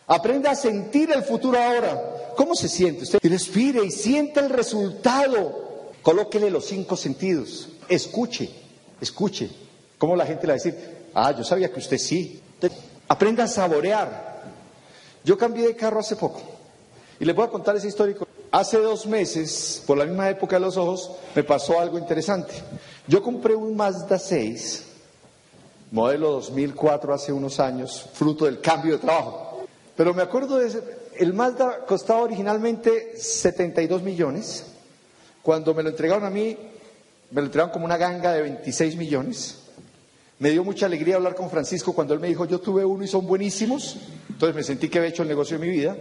[0.07, 2.33] Aprenda a sentir el futuro ahora.
[2.37, 3.03] ¿Cómo se siente?
[3.03, 5.91] Usted respire y sienta el resultado.
[6.01, 7.67] Colóquele los cinco sentidos.
[7.89, 8.49] Escuche,
[9.01, 9.49] escuche.
[9.97, 10.97] ¿Cómo la gente le va a decir?
[11.13, 12.41] Ah, yo sabía que usted sí.
[13.09, 14.43] Aprenda a saborear.
[15.25, 16.41] Yo cambié de carro hace poco.
[17.19, 18.25] Y les voy a contar ese histórico.
[18.51, 22.53] Hace dos meses, por la misma época de los ojos, me pasó algo interesante.
[23.07, 24.85] Yo compré un Mazda 6,
[25.91, 29.46] modelo 2004 hace unos años, fruto del cambio de trabajo.
[29.97, 30.71] Pero me acuerdo de
[31.17, 34.63] el Mazda costaba originalmente 72 millones.
[35.41, 36.55] Cuando me lo entregaron a mí,
[37.31, 39.57] me lo entregaron como una ganga de 26 millones.
[40.39, 43.07] Me dio mucha alegría hablar con Francisco cuando él me dijo, yo tuve uno y
[43.07, 43.97] son buenísimos.
[44.29, 45.97] Entonces me sentí que había hecho el negocio de mi vida.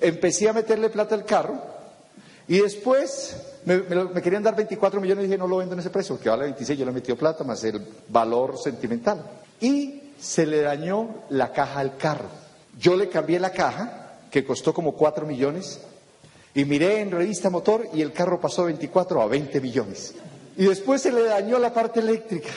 [0.00, 1.60] Empecé a meterle plata al carro
[2.46, 6.14] y después me, querían dar 24 millones y dije, no lo vendo en ese precio,
[6.14, 9.20] porque vale 26, yo le he metido plata más el valor sentimental.
[9.60, 12.41] Y se le dañó la caja al carro.
[12.82, 15.80] Yo le cambié la caja, que costó como 4 millones,
[16.52, 20.14] y miré en revista motor y el carro pasó de 24 a 20 millones.
[20.56, 22.50] Y después se le dañó la parte eléctrica.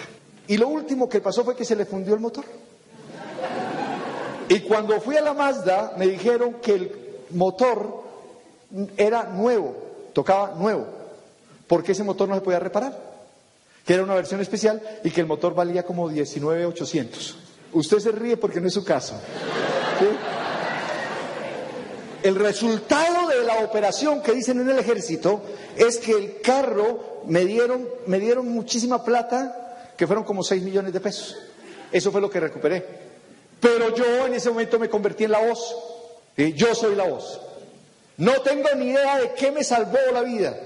[0.47, 2.43] Y lo último que pasó fue que se le fundió el motor.
[4.49, 6.91] Y cuando fui a la Mazda me dijeron que el
[7.29, 8.03] motor
[8.97, 9.75] era nuevo,
[10.11, 10.87] tocaba nuevo,
[11.67, 12.99] porque ese motor no se podía reparar,
[13.85, 17.37] que era una versión especial y que el motor valía como 19,800.
[17.73, 19.15] Usted se ríe porque no es su caso.
[22.23, 25.41] El resultado de la operación que dicen en el ejército
[25.77, 30.91] es que el carro me dieron, me dieron muchísima plata, que fueron como 6 millones
[30.91, 31.37] de pesos.
[31.91, 32.83] Eso fue lo que recuperé.
[33.59, 35.75] Pero yo en ese momento me convertí en la voz.
[36.35, 37.39] Yo soy la voz.
[38.17, 40.57] No tengo ni idea de qué me salvó la vida.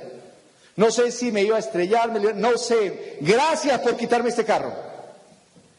[0.76, 3.18] No sé si me iba a estrellar, no sé.
[3.22, 4.74] Gracias por quitarme este carro.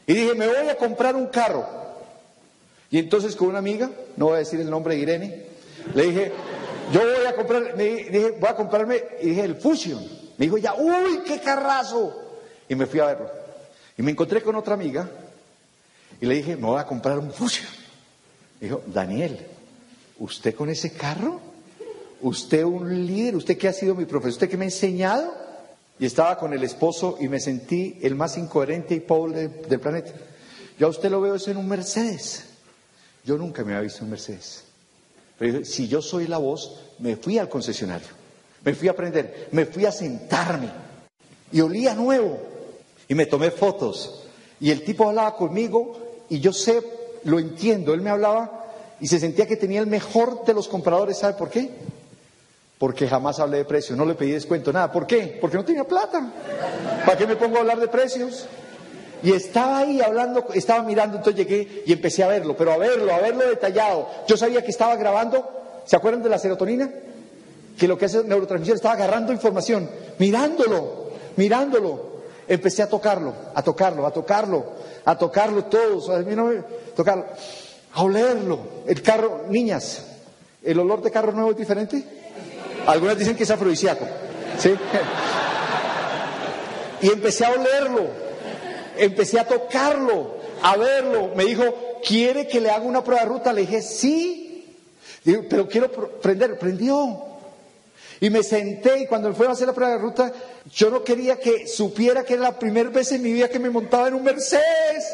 [0.06, 1.79] Y dije, me voy a comprar un carro.
[2.90, 5.46] Y entonces con una amiga, no voy a decir el nombre de Irene,
[5.94, 6.32] le dije,
[6.92, 10.04] yo voy a comprar, dije, voy a comprarme, y dije, el Fusion.
[10.38, 12.12] Me dijo ya, uy, qué carrazo.
[12.68, 13.30] Y me fui a verlo.
[13.96, 15.08] Y me encontré con otra amiga
[16.20, 17.68] y le dije, me voy a comprar un Fusion.
[18.60, 19.38] Me dijo, Daniel,
[20.18, 21.40] ¿usted con ese carro?
[22.22, 23.36] ¿Usted un líder?
[23.36, 24.32] ¿Usted que ha sido mi profesor?
[24.32, 25.32] ¿Usted que me ha enseñado?
[25.98, 30.12] Y estaba con el esposo y me sentí el más incoherente y pobre del planeta.
[30.78, 32.49] Yo a usted lo veo eso en un Mercedes.
[33.24, 34.64] Yo nunca me había visto en Mercedes.
[35.38, 38.08] Pero si yo soy la voz, me fui al concesionario,
[38.62, 40.68] me fui a aprender, me fui a sentarme
[41.50, 42.38] y olía nuevo
[43.08, 44.24] y me tomé fotos.
[44.60, 46.82] Y el tipo hablaba conmigo y yo sé,
[47.24, 48.66] lo entiendo, él me hablaba
[49.00, 51.70] y se sentía que tenía el mejor de los compradores, ¿sabe por qué?
[52.78, 54.92] Porque jamás hablé de precios, no le pedí descuento, nada.
[54.92, 55.38] ¿Por qué?
[55.40, 56.32] Porque no tenía plata.
[57.04, 58.46] ¿Para qué me pongo a hablar de precios?
[59.22, 63.12] Y estaba ahí hablando, estaba mirando, entonces llegué y empecé a verlo, pero a verlo,
[63.12, 64.08] a verlo detallado.
[64.26, 66.90] Yo sabía que estaba grabando, ¿se acuerdan de la serotonina?
[67.78, 72.08] Que lo que hace neurotransmisión estaba agarrando información, mirándolo, mirándolo.
[72.48, 74.64] Empecé a tocarlo, a tocarlo, a tocarlo,
[75.04, 76.24] a tocarlo todos, a
[76.96, 77.26] tocarlo,
[77.92, 78.58] a olerlo.
[78.86, 80.04] El carro, niñas,
[80.62, 82.02] ¿el olor de carro nuevo es diferente?
[82.86, 84.06] Algunas dicen que es afrodisíaco,
[84.58, 84.70] ¿sí?
[87.02, 88.29] y empecé a olerlo
[89.00, 91.32] empecé a tocarlo, a verlo.
[91.34, 91.64] Me dijo,
[92.06, 93.52] ¿quiere que le haga una prueba de ruta?
[93.52, 94.76] Le dije, sí.
[95.48, 96.58] pero quiero prender.
[96.58, 97.26] Prendió.
[98.20, 100.30] Y me senté y cuando fue a hacer la prueba de ruta,
[100.70, 103.70] yo no quería que supiera que era la primera vez en mi vida que me
[103.70, 105.06] montaba en un Mercedes.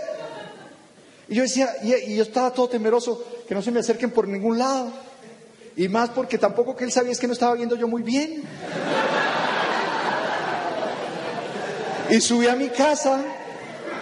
[1.28, 4.59] Y yo decía, y, yo estaba todo temeroso, que no se me acerquen por ningún
[4.59, 4.91] lado.
[5.76, 8.43] Y más porque tampoco que él sabía es que no estaba viendo yo muy bien.
[12.11, 13.20] Y subí a mi casa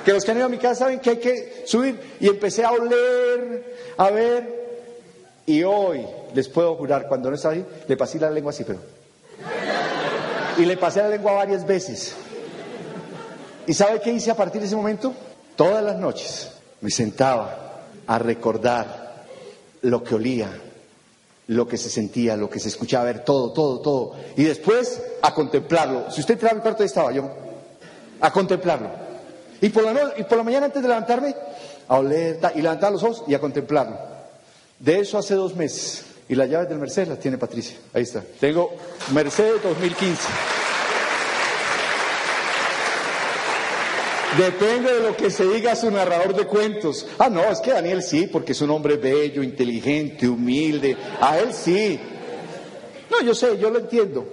[0.04, 1.98] que los que han ido a mi casa saben que hay que subir.
[2.20, 4.64] Y empecé a oler, a ver.
[5.46, 8.80] Y hoy, les puedo jurar, cuando no estaba ahí, le pasé la lengua así, pero.
[10.58, 12.14] Y le pasé la lengua varias veces.
[13.66, 15.14] ¿Y sabe qué hice a partir de ese momento?
[15.56, 16.50] Todas las noches
[16.80, 19.24] me sentaba a recordar
[19.82, 20.50] lo que olía,
[21.48, 24.12] lo que se sentía, lo que se escuchaba, a ver todo, todo, todo.
[24.36, 26.10] Y después a contemplarlo.
[26.10, 27.30] Si usted entraba en mi cuarto, estaba yo.
[28.20, 29.03] A contemplarlo.
[29.64, 31.34] Y por, la mañana antes de levantarme,
[31.88, 33.96] a oler y levantar los ojos y a contemplarlo.
[34.78, 36.04] De eso hace dos meses.
[36.28, 37.74] Y las llaves del Mercedes las tiene Patricia.
[37.94, 38.22] Ahí está.
[38.38, 38.74] Tengo
[39.14, 40.22] Mercedes 2015.
[44.36, 47.06] Depende de lo que se diga su narrador de cuentos.
[47.18, 50.94] Ah, no, es que Daniel sí, porque es un hombre bello, inteligente, humilde.
[51.22, 51.98] A él sí.
[53.10, 54.26] No, yo sé, yo lo entiendo.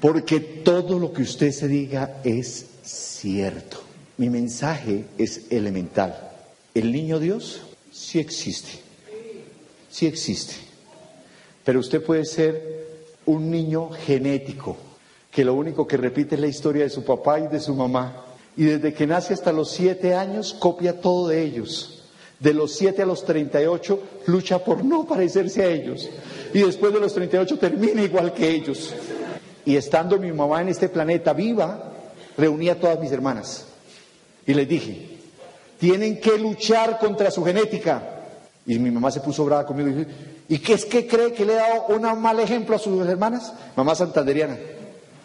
[0.00, 3.85] Porque todo lo que usted se diga es cierto.
[4.18, 6.30] Mi mensaje es elemental.
[6.74, 7.60] El niño Dios
[7.92, 8.70] sí existe,
[9.90, 10.54] sí existe.
[11.64, 12.86] Pero usted puede ser
[13.26, 14.76] un niño genético,
[15.30, 18.24] que lo único que repite es la historia de su papá y de su mamá.
[18.56, 22.04] Y desde que nace hasta los siete años copia todo de ellos.
[22.40, 26.08] De los siete a los treinta y ocho lucha por no parecerse a ellos.
[26.54, 28.94] Y después de los treinta y ocho termina igual que ellos.
[29.66, 31.92] Y estando mi mamá en este planeta viva,
[32.38, 33.66] reunía a todas mis hermanas
[34.46, 35.16] y les dije,
[35.78, 38.12] tienen que luchar contra su genética.
[38.66, 40.10] Y mi mamá se puso brava conmigo y dije,
[40.48, 43.52] ¿y qué es que cree que le he dado un mal ejemplo a sus hermanas?
[43.76, 44.56] Mamá santanderiana.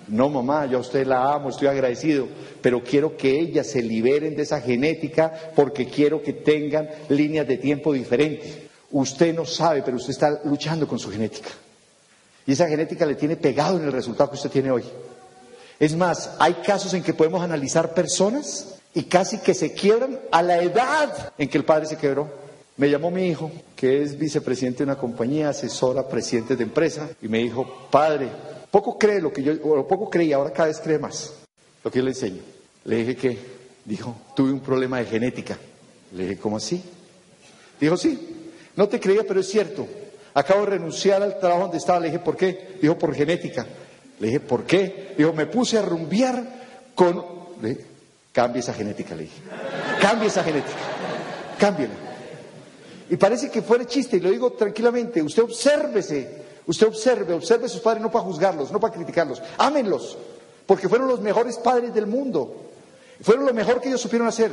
[0.07, 2.27] No, mamá, yo a usted la amo, estoy agradecido,
[2.61, 7.57] pero quiero que ellas se liberen de esa genética porque quiero que tengan líneas de
[7.57, 8.57] tiempo diferentes.
[8.91, 11.49] Usted no sabe, pero usted está luchando con su genética.
[12.45, 14.83] Y esa genética le tiene pegado en el resultado que usted tiene hoy.
[15.79, 20.41] Es más, hay casos en que podemos analizar personas y casi que se quiebran a
[20.41, 22.29] la edad en que el padre se quebró.
[22.77, 27.27] Me llamó mi hijo, que es vicepresidente de una compañía, asesora, presidente de empresa, y
[27.27, 28.29] me dijo, padre,
[28.71, 31.33] poco cree lo que yo, o poco creía, ahora cada vez cree más
[31.83, 32.41] lo que yo le enseño.
[32.85, 33.37] Le dije que,
[33.85, 35.57] dijo, tuve un problema de genética.
[36.13, 36.81] Le dije, ¿cómo así?
[37.79, 39.87] Dijo, sí, no te creía, pero es cierto.
[40.33, 41.99] Acabo de renunciar al trabajo donde estaba.
[41.99, 42.77] Le dije, ¿por qué?
[42.81, 43.65] Dijo, por genética.
[44.19, 45.13] Le dije, ¿por qué?
[45.17, 46.43] Dijo, me puse a rumbear
[46.95, 47.23] con...
[47.61, 47.85] Le dije,
[48.31, 49.41] cambie esa genética, le dije.
[50.01, 50.77] Cambie esa genética.
[51.59, 51.93] Cámbiela.
[53.09, 55.21] Y parece que fuera chiste, y lo digo tranquilamente.
[55.21, 56.41] Usted obsérvese.
[56.65, 59.41] Usted observe, observe a sus padres no para juzgarlos, no para criticarlos.
[59.57, 60.17] Ámenlos,
[60.65, 62.55] porque fueron los mejores padres del mundo.
[63.21, 64.51] Fueron lo mejor que ellos supieron hacer.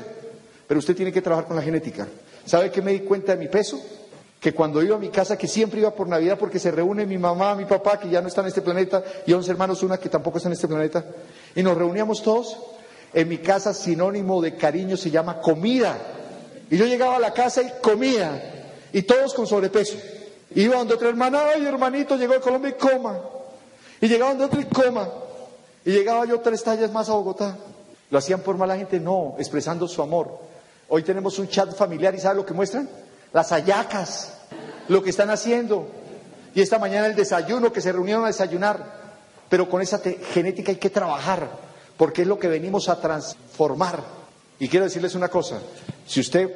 [0.67, 2.09] Pero usted tiene que trabajar con la genética.
[2.45, 3.81] ¿Sabe qué me di cuenta de mi peso?
[4.41, 7.19] que cuando iba a mi casa, que siempre iba por Navidad porque se reúne mi
[7.19, 10.09] mamá, mi papá, que ya no están en este planeta, y 11 hermanos, una que
[10.09, 11.05] tampoco está en este planeta,
[11.57, 12.57] y nos reuníamos todos.
[13.13, 15.97] En mi casa sinónimo de cariño se llama comida.
[16.71, 19.97] Y yo llegaba a la casa y comía, y todos con sobrepeso.
[20.55, 23.21] Iba donde otra hermana, ay hermanito, llegó de Colombia y coma.
[24.01, 25.09] Y llegaba donde otro y coma.
[25.85, 27.57] Y llegaba yo tres tallas más a Bogotá.
[28.11, 29.01] ¿Lo hacían por mala gente?
[29.01, 30.39] No, expresando su amor.
[30.89, 32.89] Hoy tenemos un chat familiar y ¿sabe lo que muestran?
[33.33, 34.35] las ayacas,
[34.89, 35.87] lo que están haciendo.
[36.55, 38.99] Y esta mañana el desayuno, que se reunieron a desayunar.
[39.49, 40.01] Pero con esa
[40.33, 41.49] genética hay que trabajar,
[41.99, 44.03] porque es lo que venimos a transformar.
[44.59, 45.61] Y quiero decirles una cosa,
[46.07, 46.51] si usted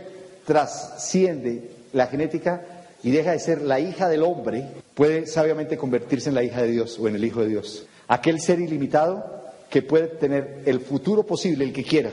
[0.47, 2.64] trasciende la genética
[3.03, 6.68] y deja de ser la hija del hombre, puede sabiamente convertirse en la hija de
[6.68, 7.84] Dios o en el hijo de Dios.
[8.09, 12.11] Aquel ser ilimitado que puede tener el futuro posible, el que quiera,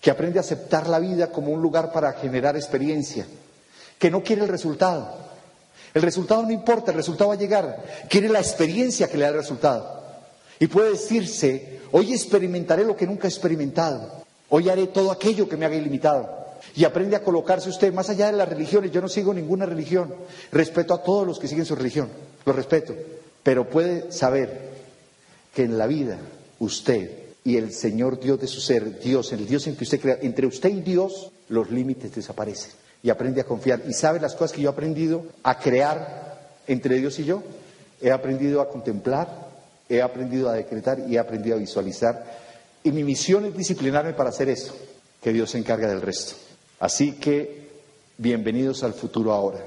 [0.00, 3.26] que aprende a aceptar la vida como un lugar para generar experiencia,
[3.98, 5.18] que no quiere el resultado.
[5.94, 7.82] El resultado no importa, el resultado va a llegar.
[8.08, 10.05] Quiere la experiencia que le da el resultado.
[10.58, 14.24] Y puede decirse, hoy experimentaré lo que nunca he experimentado.
[14.48, 16.46] Hoy haré todo aquello que me haga ilimitado.
[16.74, 18.90] Y aprende a colocarse usted más allá de las religiones.
[18.90, 20.14] Yo no sigo ninguna religión.
[20.52, 22.08] Respeto a todos los que siguen su religión.
[22.44, 22.94] Lo respeto.
[23.42, 24.70] Pero puede saber
[25.54, 26.18] que en la vida
[26.58, 27.10] usted
[27.44, 30.46] y el Señor Dios de su ser, Dios, el Dios en que usted crea, entre
[30.46, 33.82] usted y Dios, los límites desaparecen y aprende a confiar.
[33.86, 37.42] ¿Y sabe las cosas que yo he aprendido a crear entre Dios y yo?
[38.02, 39.45] He aprendido a contemplar,
[39.88, 42.24] he aprendido a decretar y he aprendido a visualizar.
[42.82, 44.74] Y mi misión es disciplinarme para hacer eso,
[45.22, 46.34] que Dios se encarga del resto.
[46.80, 47.68] Así que,
[48.18, 49.60] bienvenidos al futuro ahora.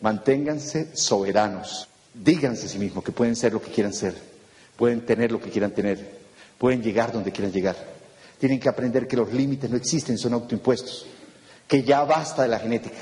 [0.00, 1.88] Manténganse soberanos.
[2.12, 4.14] Díganse a sí mismos que pueden ser lo que quieran ser,
[4.76, 5.98] pueden tener lo que quieran tener,
[6.58, 7.76] pueden llegar donde quieran llegar.
[8.38, 11.06] Tienen que aprender que los límites no existen, son autoimpuestos
[11.66, 12.96] que ya basta de la genética,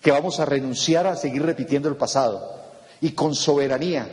[0.00, 2.60] que vamos a renunciar a seguir repitiendo el pasado
[3.00, 4.08] y con soberanía.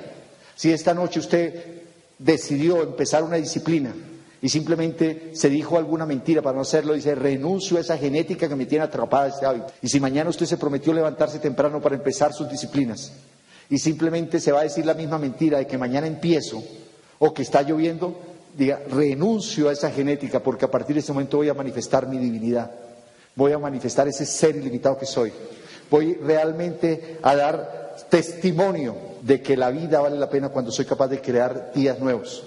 [0.58, 1.84] Si esta noche usted
[2.20, 3.96] decidió empezar una disciplina
[4.42, 8.56] y simplemente se dijo alguna mentira para no hacerlo, dice, renuncio a esa genética que
[8.58, 9.68] me tiene atrapada este hábito.
[9.82, 13.14] Y si mañana usted se prometió levantarse temprano para empezar sus disciplinas
[13.70, 16.62] y simplemente se va a decir la misma mentira de que mañana empiezo
[17.20, 18.20] o que está lloviendo,
[18.58, 22.18] diga, renuncio a esa genética porque a partir de ese momento voy a manifestar mi
[22.18, 22.72] divinidad
[23.38, 25.32] voy a manifestar ese ser ilimitado que soy.
[25.90, 28.96] Voy realmente a dar testimonio
[29.28, 32.44] de que la vida vale la pena cuando soy capaz de crear días nuevos,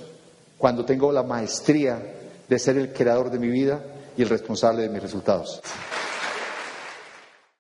[0.56, 2.00] cuando tengo la maestría
[2.48, 3.82] de ser el creador de mi vida
[4.16, 5.60] y el responsable de mis resultados.